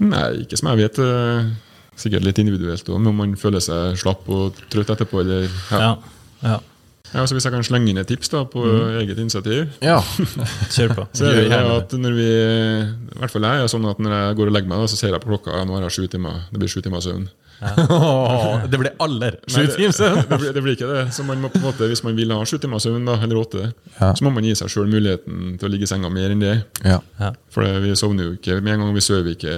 nei, 0.02 0.28
ikke 0.42 0.56
som 0.58 0.70
jeg 0.72 0.80
vet. 0.84 0.98
eh, 1.02 1.50
sikkert 1.98 2.24
litt 2.26 2.38
individuelt 2.42 2.88
òg, 2.88 2.96
om 2.98 3.16
man 3.24 3.34
føler 3.38 3.62
seg 3.62 3.98
slapp 4.00 4.26
og 4.32 4.56
trøtt 4.72 4.90
etterpå. 4.94 5.20
Eller, 5.22 5.50
ja. 5.74 6.56
Ja. 7.04 7.18
ja. 7.18 7.22
Ja, 7.22 7.26
så 7.28 7.36
hvis 7.36 7.44
jeg 7.44 7.52
kan 7.52 7.64
slenge 7.66 7.90
inn 7.92 7.98
et 8.00 8.08
tips 8.08 8.30
da, 8.32 8.44
på 8.48 8.62
eget 9.02 9.18
initiativ 9.20 9.68
Ja. 9.84 9.98
Kjør 10.74 10.94
på. 10.96 11.06
Så 11.12 11.28
er 11.28 11.42
det 11.42 11.50
jo 11.50 11.76
at 11.76 11.92
når 11.92 12.16
vi 12.16 12.28
I 12.32 13.18
hvert 13.20 13.34
fall 13.34 13.44
jeg 13.48 13.64
er 13.66 13.70
sånn 13.72 13.88
at 13.90 14.00
når 14.00 14.14
jeg 14.16 14.36
går 14.40 14.48
og 14.52 14.56
legger 14.56 14.70
meg, 14.72 14.80
da, 14.84 14.88
så 14.88 14.96
ser 15.00 15.12
jeg 15.12 15.20
på 15.24 15.28
klokka 15.34 15.58
ja, 15.58 15.64
nå 15.68 15.76
har 15.76 15.88
jeg 15.88 15.96
sju 15.98 16.06
timer. 16.14 16.46
Det 16.52 16.62
blir 16.62 16.72
sju 16.72 16.80
timer 16.84 17.04
søvn. 17.04 17.28
det 18.72 18.78
blir 18.80 18.90
aller 19.04 19.36
sju 19.46 19.60
timer 19.74 19.92
søvn. 19.94 20.22
det, 20.30 20.38
blir, 20.40 20.54
det 20.56 20.62
blir 20.64 20.78
ikke 20.78 20.88
det. 20.88 21.02
Så 21.14 21.26
man 21.28 21.42
må 21.42 21.50
på 21.52 21.60
en 21.60 21.66
måte, 21.68 21.86
Hvis 21.92 22.02
man 22.06 22.16
vil 22.16 22.32
ha 22.34 22.40
sju 22.48 22.56
timer 22.62 22.80
søvn, 22.82 23.04
da, 23.06 23.18
eller 23.22 23.42
åtte, 23.42 23.68
Ja. 24.00 24.14
så 24.16 24.24
må 24.26 24.32
man 24.34 24.48
gi 24.48 24.56
seg 24.58 24.72
sjøl 24.72 24.88
muligheten 24.90 25.58
til 25.60 25.68
å 25.68 25.72
ligge 25.74 25.86
i 25.86 25.92
senga 25.92 26.10
mer 26.10 26.32
enn 26.32 26.42
det. 26.42 26.56
Ja. 26.80 26.98
Ja. 27.20 27.34
For 27.52 27.68
vi 27.84 27.92
sovner 27.98 28.30
jo 28.30 28.36
ikke 28.38 28.56
med 28.64 28.78
en 28.78 28.86
gang. 28.86 28.96
Vi 28.96 29.04
sover 29.04 29.36
ikke 29.36 29.54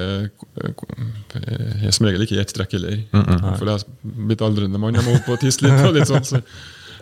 eh, 0.67 1.91
som 1.95 2.11
regel 2.11 2.27
ikke 2.27 2.37
i 2.37 2.43
ett 2.43 2.53
strekk 2.53 2.77
heller. 2.77 2.99
For 3.15 3.69
jeg 3.71 3.79
er 3.79 4.25
blitt 4.33 4.43
aldrende 4.45 4.81
mann, 4.83 4.99
jeg 4.99 5.07
må 5.07 5.17
opp 5.21 5.31
og 5.37 5.41
tisse 5.47 5.65
litt. 5.65 5.79
Og 5.87 5.95
litt 5.97 6.11
sånn, 6.11 6.27
så 6.27 6.43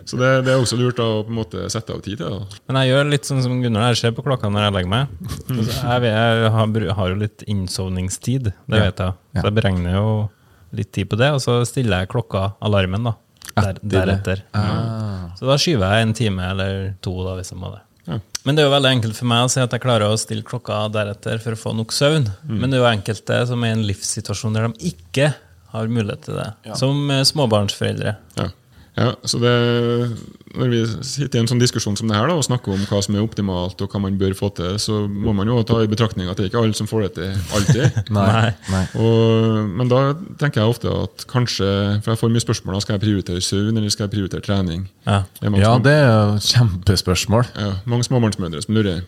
så 0.09 0.17
det, 0.19 0.29
det 0.45 0.53
er 0.53 0.61
også 0.61 0.77
lurt 0.79 0.99
å 1.03 1.07
på 1.25 1.31
en 1.31 1.37
måte 1.39 1.65
sette 1.73 1.93
av 1.95 2.01
tid 2.05 2.19
til 2.21 2.29
det. 2.33 2.59
Men 2.69 2.79
jeg 2.81 2.91
gjør 2.93 3.09
litt 3.13 3.27
sånn 3.29 3.41
som 3.45 3.57
Gunnar, 3.63 3.89
jeg 3.93 4.01
ser 4.01 4.15
på 4.17 4.25
klokka 4.25 4.49
når 4.51 4.67
jeg 4.67 4.75
legger 4.77 4.91
meg. 4.93 5.13
Altså, 5.29 5.75
Jeg, 5.79 6.03
vet, 6.05 6.13
jeg 6.15 6.51
har, 6.57 6.87
har 6.99 7.11
jo 7.13 7.19
litt 7.23 7.45
innsovningstid, 7.49 8.51
det 8.67 8.81
vet 8.87 9.03
jeg. 9.05 9.17
Så 9.39 9.45
jeg 9.47 9.57
beregner 9.59 9.97
jo 9.99 10.07
litt 10.73 10.91
tid 10.95 11.09
på 11.11 11.19
det, 11.21 11.31
og 11.35 11.41
så 11.43 11.59
stiller 11.69 12.03
jeg 12.03 12.11
klokka, 12.13 12.53
alarmen, 12.65 13.09
da. 13.11 13.15
Der, 13.53 13.75
Etter 13.75 13.83
det. 13.83 13.93
deretter. 13.93 14.43
Så 15.37 15.45
da 15.49 15.57
skyver 15.61 15.91
jeg 15.93 16.07
en 16.07 16.13
time 16.17 16.45
eller 16.53 16.77
to, 17.05 17.11
da, 17.25 17.35
hvis 17.37 17.51
jeg 17.53 17.59
må 17.61 17.69
det. 17.75 17.81
Ja. 18.07 18.17
Men 18.43 18.57
det 18.57 18.63
er 18.63 18.67
jo 18.67 18.73
veldig 18.73 18.89
enkelt 18.97 19.15
for 19.15 19.29
meg 19.29 19.45
å 19.45 19.51
si 19.53 19.61
at 19.63 19.71
jeg 19.71 19.83
klarer 19.83 20.09
å 20.11 20.17
stille 20.19 20.43
klokka 20.47 20.81
deretter 20.91 21.37
for 21.43 21.55
å 21.55 21.59
få 21.59 21.71
nok 21.77 21.93
søvn. 21.95 22.25
Men 22.49 22.67
det 22.73 22.79
er 22.79 22.81
jo 22.83 22.89
enkelte 22.89 23.37
som 23.47 23.63
er 23.63 23.71
i 23.71 23.77
en 23.77 23.85
livssituasjon 23.87 24.57
der 24.57 24.67
de 24.67 24.89
ikke 24.91 25.29
har 25.73 25.87
mulighet 25.89 26.25
til 26.27 26.35
det. 26.41 26.49
Som 26.77 27.05
eh, 27.13 27.21
småbarnsforeldre. 27.29 28.15
Ja. 28.39 28.49
Ja, 28.93 29.15
så 29.25 29.39
det, 29.41 29.51
Når 30.53 30.69
vi 30.69 30.79
sitter 31.01 31.39
i 31.39 31.41
en 31.41 31.47
sånn 31.49 31.61
diskusjon 31.61 31.95
som 31.97 32.07
det 32.11 32.13
her 32.13 32.27
da, 32.29 32.35
og 32.37 32.43
snakker 32.45 32.75
om 32.75 32.83
hva 32.85 32.99
som 33.01 33.15
er 33.17 33.23
optimalt, 33.25 33.79
og 33.81 33.89
hva 33.89 34.01
man 34.03 34.19
bør 34.21 34.35
få 34.37 34.51
til, 34.53 34.75
så 34.77 34.99
må 35.09 35.33
man 35.33 35.49
jo 35.49 35.55
ta 35.65 35.79
i 35.81 35.89
betraktning 35.89 36.29
at 36.29 36.37
det 36.37 36.45
er 36.45 36.51
ikke 36.51 36.61
alle 36.61 36.77
som 36.77 36.85
får 36.91 37.07
det 37.07 37.11
til 37.17 37.57
alltid. 37.57 37.97
Nei. 38.19 38.51
Nei. 38.69 38.83
Og, 39.01 39.71
men 39.81 39.89
da 39.89 40.03
tenker 40.37 40.61
jeg 40.61 40.75
ofte 40.75 40.93
at 40.93 41.25
kanskje 41.31 41.65
For 42.05 42.13
jeg 42.13 42.21
får 42.21 42.33
mye 42.35 42.45
spørsmål 42.45 42.77
da 42.77 42.83
skal 42.85 42.97
jeg 42.99 43.05
prioritere 43.07 43.41
søvn 43.41 43.81
eller 43.81 43.89
skal 43.95 44.05
jeg 44.05 44.13
prioritere 44.13 44.45
trening. 44.45 44.85
Ja. 45.09 45.23
Det 45.41 45.49
er 45.49 45.59
Ja, 45.63 45.73
det 45.89 45.97
er 46.05 46.37
kjempespørsmål. 46.53 47.49
ja, 47.57 47.71
mange 47.89 48.05
småbarnsmødre 48.05 48.61
som 48.61 48.77
lurer. 48.77 49.01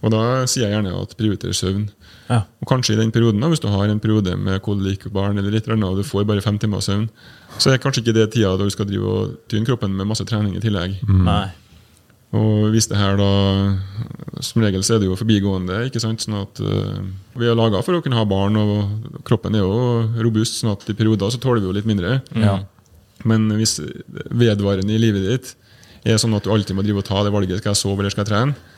Og 0.00 0.12
da 0.14 0.20
sier 0.48 0.66
jeg 0.66 0.74
gjerne 0.76 0.94
at 0.96 1.16
prioriter 1.18 1.52
søvn. 1.56 1.88
Ja. 2.30 2.44
Og 2.62 2.68
kanskje 2.70 2.94
i 2.94 3.00
den 3.00 3.10
perioden, 3.12 3.42
da, 3.42 3.50
hvis 3.52 3.62
du 3.62 3.68
har 3.68 3.90
en 3.90 4.00
periode 4.00 4.36
med 4.38 4.62
kolikbarn 4.64 5.40
eller 5.40 5.52
litt 5.52 5.66
eller 5.66 5.76
annet, 5.76 5.90
og 5.90 6.00
du 6.00 6.06
får 6.06 6.28
bare 6.28 6.44
fem 6.44 6.60
timer 6.62 6.84
søvn, 6.84 7.08
så 7.58 7.72
er 7.72 7.82
kanskje 7.82 8.04
ikke 8.04 8.16
det 8.16 8.28
tida 8.36 8.54
da 8.56 8.68
du 8.68 8.72
skal 8.72 8.88
drive 8.88 9.10
og 9.10 9.34
tyne 9.50 9.68
kroppen 9.68 9.96
med 9.96 10.08
masse 10.08 10.24
trening 10.28 10.54
i 10.56 10.62
tillegg. 10.62 10.96
Nei. 11.10 11.48
Og 12.30 12.70
hvis 12.70 12.86
det 12.86 12.94
her 12.94 13.16
da 13.18 13.30
Som 14.46 14.62
regel 14.62 14.84
så 14.86 14.94
er 14.94 15.00
det 15.02 15.08
jo 15.08 15.16
forbigående. 15.18 15.80
ikke 15.88 15.98
sant? 15.98 16.22
Sånn 16.22 16.36
at 16.38 16.60
uh, 16.62 17.00
Vi 17.34 17.48
er 17.50 17.58
laga 17.58 17.80
for 17.82 17.98
å 17.98 18.02
kunne 18.04 18.20
ha 18.20 18.22
barn, 18.28 18.54
og 18.54 19.24
kroppen 19.26 19.56
er 19.58 19.64
jo 19.64 20.06
robust, 20.22 20.60
sånn 20.60 20.70
at 20.76 20.86
i 20.86 20.94
perioder 20.94 21.32
så 21.34 21.42
tåler 21.42 21.64
vi 21.64 21.66
jo 21.66 21.74
litt 21.74 21.90
mindre. 21.90 22.20
Ja. 22.38 22.60
Men 23.26 23.50
hvis 23.58 23.80
vedvarende 24.30 24.94
i 24.94 25.02
livet 25.02 25.26
ditt 25.26 25.50
er 26.06 26.16
sånn 26.22 26.32
at 26.38 26.46
du 26.46 26.54
alltid 26.54 26.78
må 26.78 26.86
drive 26.86 27.02
og 27.02 27.08
ta 27.10 27.24
det 27.26 27.34
valget 27.34 27.60
skal 27.60 27.74
jeg 27.74 27.82
sove 27.82 28.00
eller 28.00 28.14
skal 28.14 28.24
jeg 28.24 28.30
trene, 28.30 28.69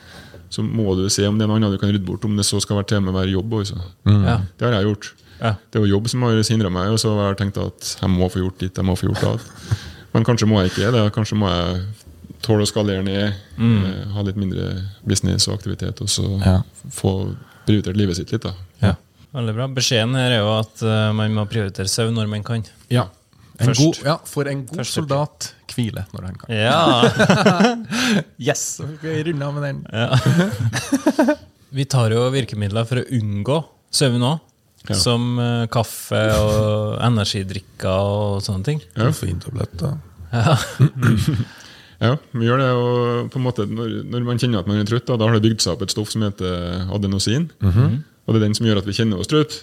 så 0.53 0.63
må 0.65 0.93
du 0.97 1.07
se 1.09 1.25
om 1.25 1.39
det 1.39 1.47
er 1.47 1.49
noe 1.49 1.57
annet 1.57 1.73
du 1.73 1.79
kan 1.81 1.89
rydde 1.89 2.05
bort, 2.05 2.25
om 2.27 2.37
det 2.37 2.45
så 2.45 2.59
skal 2.61 2.77
være 2.79 2.91
til 2.93 3.01
med 3.05 3.15
hver 3.15 3.31
jobb. 3.31 3.55
Også. 3.63 3.79
Ja. 4.05 4.37
Det 4.59 4.67
har 4.67 4.75
jeg 4.77 4.89
gjort. 4.91 5.09
Ja. 5.39 5.55
Det 5.57 5.79
er 5.79 5.87
jo 5.87 5.95
jobb 5.95 6.11
som 6.11 6.25
har 6.27 6.37
hindra 6.37 6.69
meg, 6.71 6.91
og 6.93 7.01
så 7.01 7.15
har 7.17 7.31
jeg 7.31 7.39
tenkt 7.41 7.57
at 7.61 7.95
jeg 7.99 8.11
må 8.13 8.29
få 8.31 8.43
gjort 8.43 8.61
ditt, 8.61 8.77
jeg 8.77 8.87
må 8.87 8.95
få 8.99 9.09
gjort 9.09 9.25
det. 9.25 9.77
Men 10.13 10.27
kanskje 10.27 10.47
må 10.47 10.61
jeg 10.61 10.71
ikke 10.71 10.91
det. 10.93 11.07
Kanskje 11.15 11.39
må 11.41 11.49
jeg 11.49 11.81
tåle 12.43 12.67
å 12.67 12.69
skalere 12.69 13.01
ned, 13.05 13.39
mm. 13.57 14.13
ha 14.13 14.25
litt 14.27 14.37
mindre 14.37 14.67
business 15.07 15.47
og 15.49 15.57
aktivitet, 15.57 16.03
og 16.03 16.11
så 16.11 16.27
Ja. 16.43 16.59
få 16.91 17.33
prioritert 17.65 17.97
livet 17.97 18.19
sitt 18.19 18.31
litt. 18.35 18.43
da. 18.43 18.53
Ja. 18.83 18.93
Veldig 19.33 19.55
bra. 19.57 19.67
Beskjeden 19.73 20.13
her 20.19 20.35
er 20.35 20.41
jo 20.43 20.51
at 20.59 20.83
eh, 20.85 21.11
man 21.17 21.33
må 21.33 21.47
prioritere 21.49 21.89
søvn 21.89 22.13
når 22.13 22.29
man 22.29 22.43
kan. 22.45 22.65
Ja. 22.93 23.07
En 23.57 23.73
god, 23.73 23.99
ja, 24.05 24.17
for 24.25 24.49
en 24.49 24.65
god 24.65 24.81
Første 24.81 24.99
soldat 24.99 25.53
hvile 25.75 26.05
når 26.13 26.27
han 26.29 26.39
kan. 26.41 26.53
Ja. 26.53 26.79
Yes! 28.47 28.61
Så 28.79 28.87
fikk 28.89 29.05
vi 29.07 29.23
runda 29.29 29.49
med 29.55 29.63
den. 29.67 29.77
Vi 31.73 31.85
tar 31.89 32.13
jo 32.13 32.27
virkemidler 32.29 32.85
for 32.85 33.01
å 33.01 33.05
unngå 33.17 33.55
søvn 33.93 34.25
òg. 34.27 34.41
Ja. 34.83 34.97
Som 34.99 35.39
uh, 35.39 35.63
kaffe 35.71 36.19
og 36.35 36.97
energidrikker 37.07 37.87
og 37.89 38.43
sånne 38.45 38.67
ting. 38.67 38.81
Ja. 38.99 39.09
fintabletter. 39.15 39.95
Ja. 40.33 40.57
Ja, 42.03 42.15
vi 42.33 42.47
gjør 42.49 42.59
det. 42.59 42.65
jo 42.67 42.87
på 43.31 43.39
en 43.39 43.43
måte 43.45 43.63
Når, 43.69 43.91
når 44.11 44.23
man 44.27 44.39
kjenner 44.41 44.59
at 44.59 44.67
man 44.67 44.81
er 44.81 44.87
trøtt, 44.89 45.05
da, 45.07 45.15
da 45.15 45.29
har 45.29 45.37
det 45.37 45.45
bygd 45.45 45.63
seg 45.63 45.77
opp 45.77 45.85
et 45.85 45.93
stoff 45.93 46.09
som 46.11 46.25
heter 46.25 46.89
adenosin. 46.91 47.45
Og 47.63 48.33
det 48.33 48.41
er 48.41 48.43
den 48.43 48.57
som 48.57 48.67
gjør 48.67 48.81
at 48.81 48.89
vi 48.89 48.95
kjenner 48.97 49.21
oss 49.23 49.31
trøtt. 49.31 49.61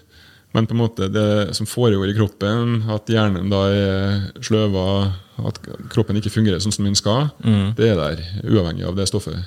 Men 0.57 0.67
på 0.67 0.75
en 0.75 0.81
måte 0.81 1.07
det 1.13 1.55
som 1.55 1.69
foregår 1.69 2.11
i 2.11 2.17
kroppen, 2.17 2.81
at 2.91 3.11
hjernen 3.11 3.53
da 3.53 3.61
er 3.71 4.43
sløva, 4.43 5.13
at 5.47 5.61
kroppen 5.93 6.19
ikke 6.19 6.33
fungerer 6.35 6.61
sånn 6.63 6.75
som 6.75 6.89
den 6.89 6.99
skal, 6.99 7.31
det 7.79 7.93
er 7.93 8.01
der, 8.01 8.23
uavhengig 8.43 8.89
av 8.89 8.99
det 8.99 9.07
stoffet. 9.09 9.39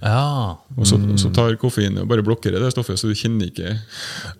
Ja. 0.00 0.56
Og 0.78 0.86
så, 0.88 0.96
så 1.20 1.28
tar 1.36 1.54
koffein 1.60 1.98
og 2.00 2.08
bare 2.08 2.24
blokker 2.24 2.54
det 2.56 2.72
stoffet, 2.72 2.98
så 2.98 3.10
du 3.10 3.16
kjenner 3.18 3.50
ikke 3.50 3.74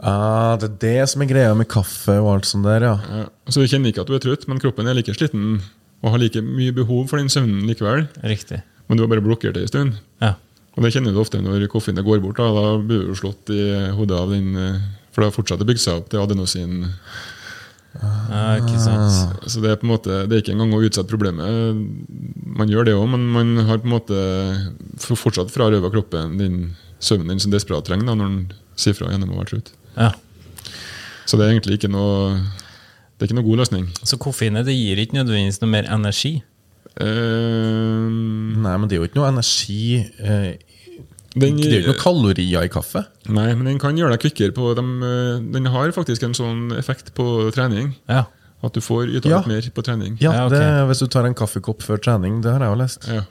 Ah, 0.01 0.57
det 0.61 0.71
er 0.71 0.77
det 0.85 1.09
som 1.13 1.23
er 1.23 1.29
greia 1.29 1.53
med 1.57 1.69
kaffe 1.71 2.17
og 2.17 2.31
alt 2.35 2.49
sånt 2.49 2.65
der, 2.65 2.87
ja. 2.89 2.95
ja, 3.05 3.27
Så 3.53 3.63
du 3.63 3.69
kjenner 3.69 3.93
ikke 3.93 4.07
at 4.07 4.11
du 4.11 4.17
er 4.17 4.25
trøtt, 4.25 4.47
men 4.49 4.63
kroppen 4.63 4.89
er 4.89 4.97
like 4.97 5.15
sliten 5.17 5.61
og 6.01 6.15
har 6.15 6.23
like 6.23 6.41
mye 6.41 6.73
behov 6.73 7.11
for 7.11 7.21
den 7.21 7.29
søvnen 7.29 7.67
likevel. 7.69 8.07
Riktig. 8.25 8.63
Men 8.89 8.97
du 8.97 9.05
har 9.05 9.11
bare 9.13 9.25
blokkert 9.25 9.59
det 9.59 9.67
en 9.67 9.71
stund. 9.71 9.99
Ja. 10.25 10.35
Og 10.75 10.87
det 10.87 10.95
kjenner 10.95 11.13
du 11.13 11.21
ofte 11.21 11.43
når 11.45 11.67
koffeinet 11.69 12.07
går 12.07 12.23
bort. 12.25 12.41
Da, 12.41 12.49
da 12.57 12.79
blir 12.81 13.11
du 13.11 13.19
slått 13.19 13.53
i 13.53 13.61
hodet 13.93 14.17
av 14.17 14.33
den 14.33 14.57
eh, 14.57 14.79
For 15.21 15.27
det 15.27 15.35
har 15.35 15.37
fortsatt 15.37 15.61
å 15.61 15.67
bygge 15.69 15.83
seg 15.85 15.99
opp 16.01 16.07
til 16.09 16.23
adenosin. 16.23 16.79
ja, 18.01 18.45
ikke 18.57 18.79
sant. 18.81 19.43
Så 19.51 19.61
det 19.61 19.69
er 19.69 19.77
på 19.77 19.85
en 19.85 19.91
måte, 19.93 20.15
det 20.31 20.33
er 20.33 20.41
ikke 20.41 20.55
engang 20.55 20.73
å 20.73 20.81
utsette 20.87 21.11
problemet. 21.11 21.77
Man 22.57 22.73
gjør 22.73 22.89
det 22.89 22.95
òg, 22.97 23.05
men 23.13 23.27
man 23.35 23.51
har 23.69 23.83
på 23.83 23.91
en 23.91 23.93
måte 23.99 24.17
for- 25.05 25.21
fortsatt 25.21 25.53
frarøva 25.53 25.91
kroppen 25.93 26.39
din 26.41 26.57
søvnen 27.05 27.35
den 27.35 27.41
som 27.45 27.53
desperat 27.53 27.85
trenger 27.85 28.07
da, 28.09 28.15
når 28.17 28.33
den 28.33 28.53
sier 28.81 28.97
fra 28.97 29.11
gjennom 29.13 29.35
å 29.35 29.43
være 29.43 29.51
trøtt. 29.53 29.73
Ja. 29.99 30.15
Så 31.29 31.37
det 31.37 31.45
er 31.45 31.53
egentlig 31.53 31.77
ikke 31.77 31.93
noe 31.93 32.41
det 32.41 33.27
er 33.27 33.29
ikke 33.29 33.37
noe 33.43 33.49
god 33.51 33.61
løsning. 33.61 33.85
Så 34.09 34.17
koffeinet 34.17 34.65
det 34.65 34.73
gir 34.73 34.97
ikke 34.97 35.19
nødvendigvis 35.21 35.61
noe 35.61 35.69
mer 35.75 35.85
energi? 35.93 36.39
Uh, 36.97 38.09
Nei, 38.09 38.73
men 38.81 38.89
det 38.89 38.97
er 38.97 39.03
jo 39.03 39.09
ikke 39.11 39.21
noe 39.21 39.29
energi 39.29 40.01
eh, 40.25 40.57
den, 41.37 41.57
Det 41.57 41.67
er 41.67 41.71
jo 41.71 41.81
ikke 41.85 41.93
noe 41.95 42.03
kalorier 42.03 42.65
i 42.67 42.69
kaffe. 42.69 43.05
Nei, 43.29 43.55
men 43.55 43.65
den 43.65 43.79
kan 43.79 43.97
gjøre 43.97 44.17
deg 44.17 44.21
kvikkere 44.25 44.53
på 44.57 44.75
de, 44.75 44.83
eh, 44.83 45.41
Den 45.53 45.67
har 45.67 45.93
faktisk 45.95 46.23
en 46.27 46.35
sånn 46.35 46.77
effekt 46.77 47.13
på 47.15 47.53
trening. 47.55 47.95
Ja. 48.09 48.25
At 48.63 48.75
du 48.75 48.81
får 48.81 49.09
yta 49.09 49.29
Ja. 49.29 49.39
litt 49.39 49.47
mer 49.47 49.61
på 49.71 49.83
trening. 49.83 50.19
Ja, 50.21 50.33
Ja, 50.33 50.47
okay. 50.47 50.59
det, 50.59 50.89
Hvis 50.91 50.99
du 51.01 51.07
tar 51.07 51.25
en 51.25 51.35
kaffekopp 51.35 51.81
før 51.83 51.97
trening, 52.03 52.43
det 52.43 52.51
har 52.53 52.61
jeg 52.61 52.69
jo 52.69 52.83
lest. 52.83 53.07
Ja. 53.09 53.23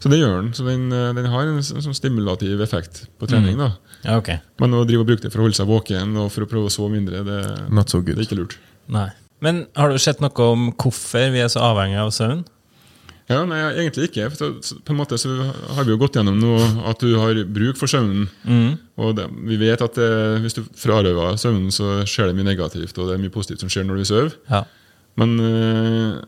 Så 0.00 0.08
det 0.10 0.18
gjør 0.18 0.42
den. 0.42 0.52
Så 0.52 0.64
den, 0.66 0.92
eh, 0.92 1.12
den 1.12 1.26
har 1.26 1.42
en 1.42 1.60
sånn 1.62 1.94
stimulativ 1.94 2.60
effekt 2.60 3.06
på 3.20 3.28
trening. 3.28 3.56
da. 3.58 3.72
ja, 4.04 4.16
ok. 4.18 4.40
Men 4.58 4.70
å 4.72 4.84
drive 4.86 5.00
og 5.00 5.06
bruke 5.06 5.20
det 5.22 5.32
for 5.32 5.38
å 5.40 5.42
holde 5.48 5.54
seg 5.56 5.66
våken 5.68 6.16
og 6.16 6.30
for 6.32 6.42
å 6.44 6.48
prøve 6.48 6.66
å 6.66 6.70
sove 6.70 6.90
mindre, 6.90 7.24
det, 7.24 7.70
Not 7.70 7.90
so 7.90 8.00
good. 8.00 8.16
det 8.16 8.26
er 8.26 8.34
ikke 8.34 8.38
lurt. 8.42 8.56
Nei. 8.88 9.10
Men 9.40 9.66
har 9.76 9.88
du 9.88 9.96
sett 9.98 10.20
noe 10.20 10.32
om 10.52 10.72
hvorfor 10.72 11.30
vi 11.32 11.38
er 11.40 11.48
så 11.48 11.60
avhengig 11.60 11.96
av 11.98 12.10
søvn? 12.10 12.44
Ja, 13.30 13.44
nei, 13.46 13.60
egentlig 13.78 14.08
ikke. 14.08 14.26
For 14.34 14.58
på 14.58 14.94
en 14.94 14.98
måte 14.98 15.18
så 15.20 15.30
har 15.76 15.86
vi 15.86 15.92
jo 15.92 16.00
gått 16.00 16.18
gjennom 16.18 16.40
nå 16.40 16.56
at 16.90 17.02
du 17.02 17.12
har 17.20 17.38
bruk 17.46 17.78
for 17.78 17.90
søvnen. 17.90 18.26
Og 19.00 19.14
det, 19.18 19.28
vi 19.46 19.58
vet 19.60 19.84
at 19.86 19.94
det, 19.98 20.10
hvis 20.42 20.58
du 20.58 20.64
frarøver 20.78 21.38
søvnen, 21.40 21.70
så 21.74 22.00
skjer 22.10 22.30
det 22.30 22.36
mye 22.40 22.48
negativt, 22.50 22.98
og 22.98 23.06
det 23.08 23.16
er 23.16 23.22
mye 23.22 23.34
positivt 23.34 23.62
som 23.62 23.70
skjer 23.70 23.86
når 23.86 24.02
du 24.02 24.08
sover. 24.10 24.34
Ja. 24.50 24.64
Men, 25.20 25.38
øh, 25.42 26.18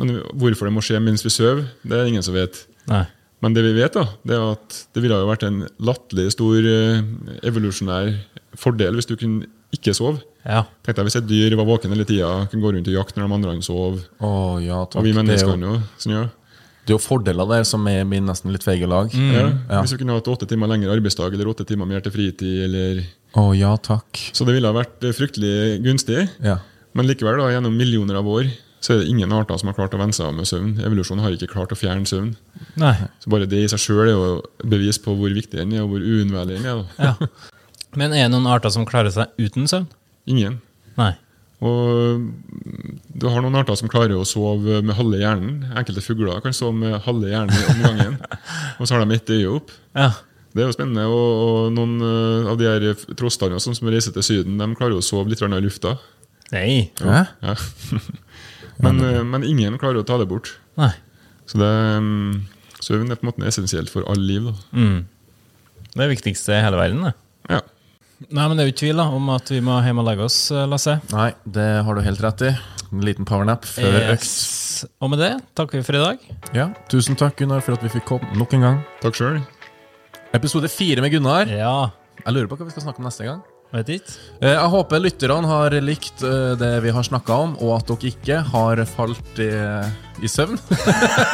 men 0.00 0.18
hvorfor 0.40 0.68
det 0.68 0.74
må 0.76 0.84
skje 0.84 1.00
mens 1.02 1.24
vi 1.26 1.32
sover, 1.32 1.66
det 1.84 2.00
er 2.00 2.08
ingen 2.08 2.24
som 2.24 2.36
vet. 2.36 2.64
Nei. 2.88 3.04
Men 3.44 3.54
det 3.54 3.62
vi 3.62 3.76
vet, 3.76 3.94
da, 3.94 4.08
det 4.26 4.34
er 4.34 4.48
at 4.56 4.80
det 4.94 5.04
ville 5.04 5.20
jo 5.20 5.28
vært 5.28 5.44
en 5.46 5.60
latterlig 5.84 6.32
stor 6.34 6.56
øh, 6.58 7.04
evolusjonær 7.46 8.10
fordel 8.58 8.98
hvis 8.98 9.06
du 9.06 9.14
kunne 9.18 9.46
ikke 9.74 9.94
sove. 9.94 10.22
Ja. 10.48 10.64
Tenk 10.86 10.96
deg 10.96 11.06
Hvis 11.08 11.18
et 11.20 11.28
dyr 11.28 11.54
var 11.60 11.68
våken 11.68 11.92
hele 11.92 12.06
tida, 12.08 12.30
kunne 12.48 12.64
gå 12.64 12.72
rundt 12.72 12.88
og 12.88 12.94
jakte 12.94 13.20
når 13.20 13.28
de 13.28 13.36
andre 13.36 13.66
sov. 13.66 13.98
Oh, 14.24 14.56
ja, 14.62 14.80
takk. 14.88 15.00
Og 15.02 15.06
vi 15.06 15.12
kan 15.16 15.28
jo 15.28 15.38
sånn, 15.98 16.14
ja. 16.14 16.22
Det 16.88 16.94
er 16.94 16.96
jo 16.96 17.04
fordeler 17.04 17.48
der 17.50 17.66
som 17.68 17.84
er 17.90 18.06
min 18.08 18.24
nesten 18.24 18.54
litt 18.54 18.64
feige 18.64 18.88
lag. 18.88 19.12
Ja. 19.12 19.50
Ja. 19.68 19.82
Hvis 19.82 19.92
du 19.92 19.98
kunne 20.00 20.16
hatt 20.16 20.30
åtte 20.32 20.48
timer 20.48 20.70
lengre 20.70 20.94
arbeidsdag 20.94 21.36
eller 21.36 21.50
åtte 21.52 21.66
timer 21.68 21.88
mer 21.90 22.00
til 22.04 22.14
fritid. 22.14 22.62
Eller... 22.64 23.02
Å 23.36 23.50
ja, 23.52 23.74
takk. 23.76 24.22
Så 24.32 24.46
det 24.48 24.54
ville 24.56 24.70
ha 24.70 24.76
vært 24.76 25.04
øh, 25.04 25.12
fryktelig 25.12 25.82
gunstig. 25.84 26.24
Ja. 26.40 26.56
Men 26.96 27.10
likevel, 27.10 27.36
da, 27.42 27.50
gjennom 27.52 27.76
millioner 27.76 28.22
av 28.22 28.30
år 28.32 28.48
så 28.80 28.94
er 28.94 29.02
det 29.02 29.10
ingen 29.10 29.34
arter 29.34 29.58
som 29.60 29.68
har 29.68 29.76
klart 29.76 29.92
å 29.96 30.00
venne 30.00 30.16
seg 30.16 30.30
av 30.30 30.36
med 30.38 30.48
søvn. 30.48 30.72
Evolusjonen 30.86 31.20
har 31.24 31.34
ikke 31.34 31.50
klart 31.50 31.74
å 31.74 31.78
fjerne 31.78 32.08
søvn. 32.08 32.32
Nei. 32.80 32.94
Så 33.20 33.32
Bare 33.34 33.48
det 33.50 33.60
i 33.66 33.70
seg 33.70 33.82
sjøl 33.82 34.04
er 34.06 34.12
jo 34.14 34.26
bevis 34.70 35.00
på 35.02 35.12
hvor 35.18 35.34
viktig 35.34 35.58
den 35.58 35.74
er, 35.76 35.84
og 35.84 35.92
hvor 35.92 36.04
uunnværlig 36.04 36.60
den 36.62 36.68
er. 36.72 36.84
Ja. 36.96 37.14
Men 37.98 38.14
er 38.14 38.28
det 38.28 38.32
noen 38.32 38.48
arter 38.48 38.72
som 38.72 38.86
klarer 38.88 39.12
seg 39.12 39.34
uten 39.36 39.68
søvn? 39.68 39.90
Ingen. 40.30 40.60
Nei. 40.96 41.12
Og 41.58 42.20
mm, 42.22 42.98
du 43.18 43.26
har 43.26 43.42
noen 43.42 43.58
arter 43.58 43.78
som 43.78 43.90
klarer 43.90 44.14
å 44.14 44.26
sove 44.28 44.78
med 44.84 44.94
halve 44.98 45.18
hjernen. 45.20 45.64
Enkelte 45.78 46.04
fugler 46.04 46.42
kan 46.44 46.54
sove 46.54 46.76
med 46.78 46.98
halve 47.06 47.32
hjernen 47.32 47.72
om 47.72 47.84
gangen. 47.86 48.18
og 48.78 48.86
så 48.86 48.94
har 48.94 49.04
de 49.04 49.16
ett 49.16 49.32
øye 49.34 49.50
opp. 49.56 49.72
Ja. 49.98 50.12
Det 50.54 50.62
er 50.62 50.70
jo 50.70 50.76
spennende. 50.76 51.08
Og, 51.10 51.42
og 51.48 51.72
noen 51.74 51.96
eh, 52.04 52.52
av 52.52 52.60
de 52.60 52.68
her 52.68 52.86
trostene 53.18 53.58
sånn 53.62 53.76
som 53.78 53.90
reiser 53.90 54.14
til 54.14 54.26
Syden, 54.26 54.60
de 54.60 54.70
klarer 54.78 54.98
å 54.98 55.04
sove 55.04 55.32
litt 55.32 55.42
i 55.42 55.60
lufta. 55.64 55.96
Nei. 56.54 56.90
Ja. 57.02 57.26
Ja. 57.42 57.56
men, 58.84 59.02
eh, 59.04 59.22
men 59.26 59.46
ingen 59.46 59.80
klarer 59.82 60.02
å 60.02 60.06
ta 60.06 60.20
det 60.20 60.28
bort. 60.30 60.54
Nei. 60.80 60.92
Så 61.48 61.60
det, 61.60 61.72
mm, 62.04 62.46
søvn 62.84 63.10
er 63.10 63.18
på 63.18 63.26
en 63.26 63.32
måte 63.32 63.48
essensielt 63.50 63.90
for 63.92 64.06
all 64.08 64.20
liv. 64.20 64.46
Da. 64.46 64.54
Mm. 64.78 64.98
Det 65.88 65.98
er 65.98 66.06
det 66.06 66.14
viktigste 66.14 66.54
i 66.54 66.62
hele 66.62 66.80
verden, 66.80 67.08
det. 67.08 67.14
Ja. 67.48 67.62
Nei, 68.26 68.44
men 68.50 68.56
det 68.58 68.64
er 68.64 68.66
jo 68.68 68.72
ikke 68.74 68.80
tvil 68.82 68.98
da, 68.98 69.04
om 69.14 69.28
at 69.30 69.50
vi 69.52 69.60
må 69.62 69.76
hjem 69.84 70.00
og 70.02 70.06
legge 70.08 70.24
oss, 70.26 70.38
eh, 70.50 70.64
Lasse. 70.66 70.96
Nei, 71.14 71.28
det 71.46 71.66
har 71.86 71.94
du 71.94 72.00
helt 72.02 72.22
rett 72.24 72.42
i. 72.48 72.54
En 72.88 73.04
liten 73.04 73.26
powernap 73.28 73.66
før 73.68 73.98
økt. 74.14 74.24
Yes. 74.24 74.86
Og 75.04 75.10
med 75.12 75.20
det 75.22 75.30
takker 75.58 75.78
vi 75.78 75.84
for 75.86 75.98
i 75.98 76.00
dag. 76.02 76.24
Ja, 76.56 76.70
Tusen 76.90 77.18
takk, 77.20 77.36
Gunnar, 77.38 77.60
for 77.62 77.76
at 77.76 77.84
vi 77.84 77.90
fikk 77.92 78.06
komme 78.08 78.32
nok 78.40 78.54
en 78.56 78.64
gang. 78.64 78.80
Takk 79.04 79.14
sjøl. 79.18 79.38
Episode 80.34 80.70
fire 80.72 81.04
med 81.04 81.12
Gunnar. 81.14 81.46
Ja, 81.52 81.90
Jeg 82.24 82.34
lurer 82.34 82.48
på 82.50 82.56
hva 82.58 82.66
vi 82.66 82.74
skal 82.74 82.82
snakke 82.88 82.98
om 83.02 83.06
neste 83.06 83.24
gang. 83.28 83.42
vet 83.72 83.88
ikke. 83.98 84.16
Eh, 84.40 84.50
Jeg 84.56 84.70
håper 84.72 84.98
lytterne 85.04 85.46
har 85.46 85.70
likt 85.84 86.22
eh, 86.24 86.56
det 86.58 86.72
vi 86.82 86.90
har 86.90 87.02
snakka 87.06 87.38
om, 87.44 87.54
og 87.62 87.76
at 87.78 87.86
dere 87.92 88.10
ikke 88.10 88.40
har 88.50 88.82
falt 88.96 89.38
i, 89.44 89.50
i 90.24 90.26
søvn. 90.28 90.58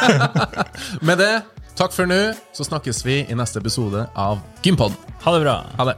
Med 1.07 1.17
det, 1.23 1.31
takk 1.79 1.95
for 1.95 2.05
nå, 2.05 2.19
så 2.53 2.67
snakkes 2.67 3.01
vi 3.07 3.21
i 3.25 3.33
neste 3.39 3.57
episode 3.63 4.05
av 4.15 4.43
Gympod. 4.61 4.93
Ha 5.25 5.33
det 5.37 5.41
bra. 5.47 5.57
Ha 5.79 5.89
det. 5.93 5.97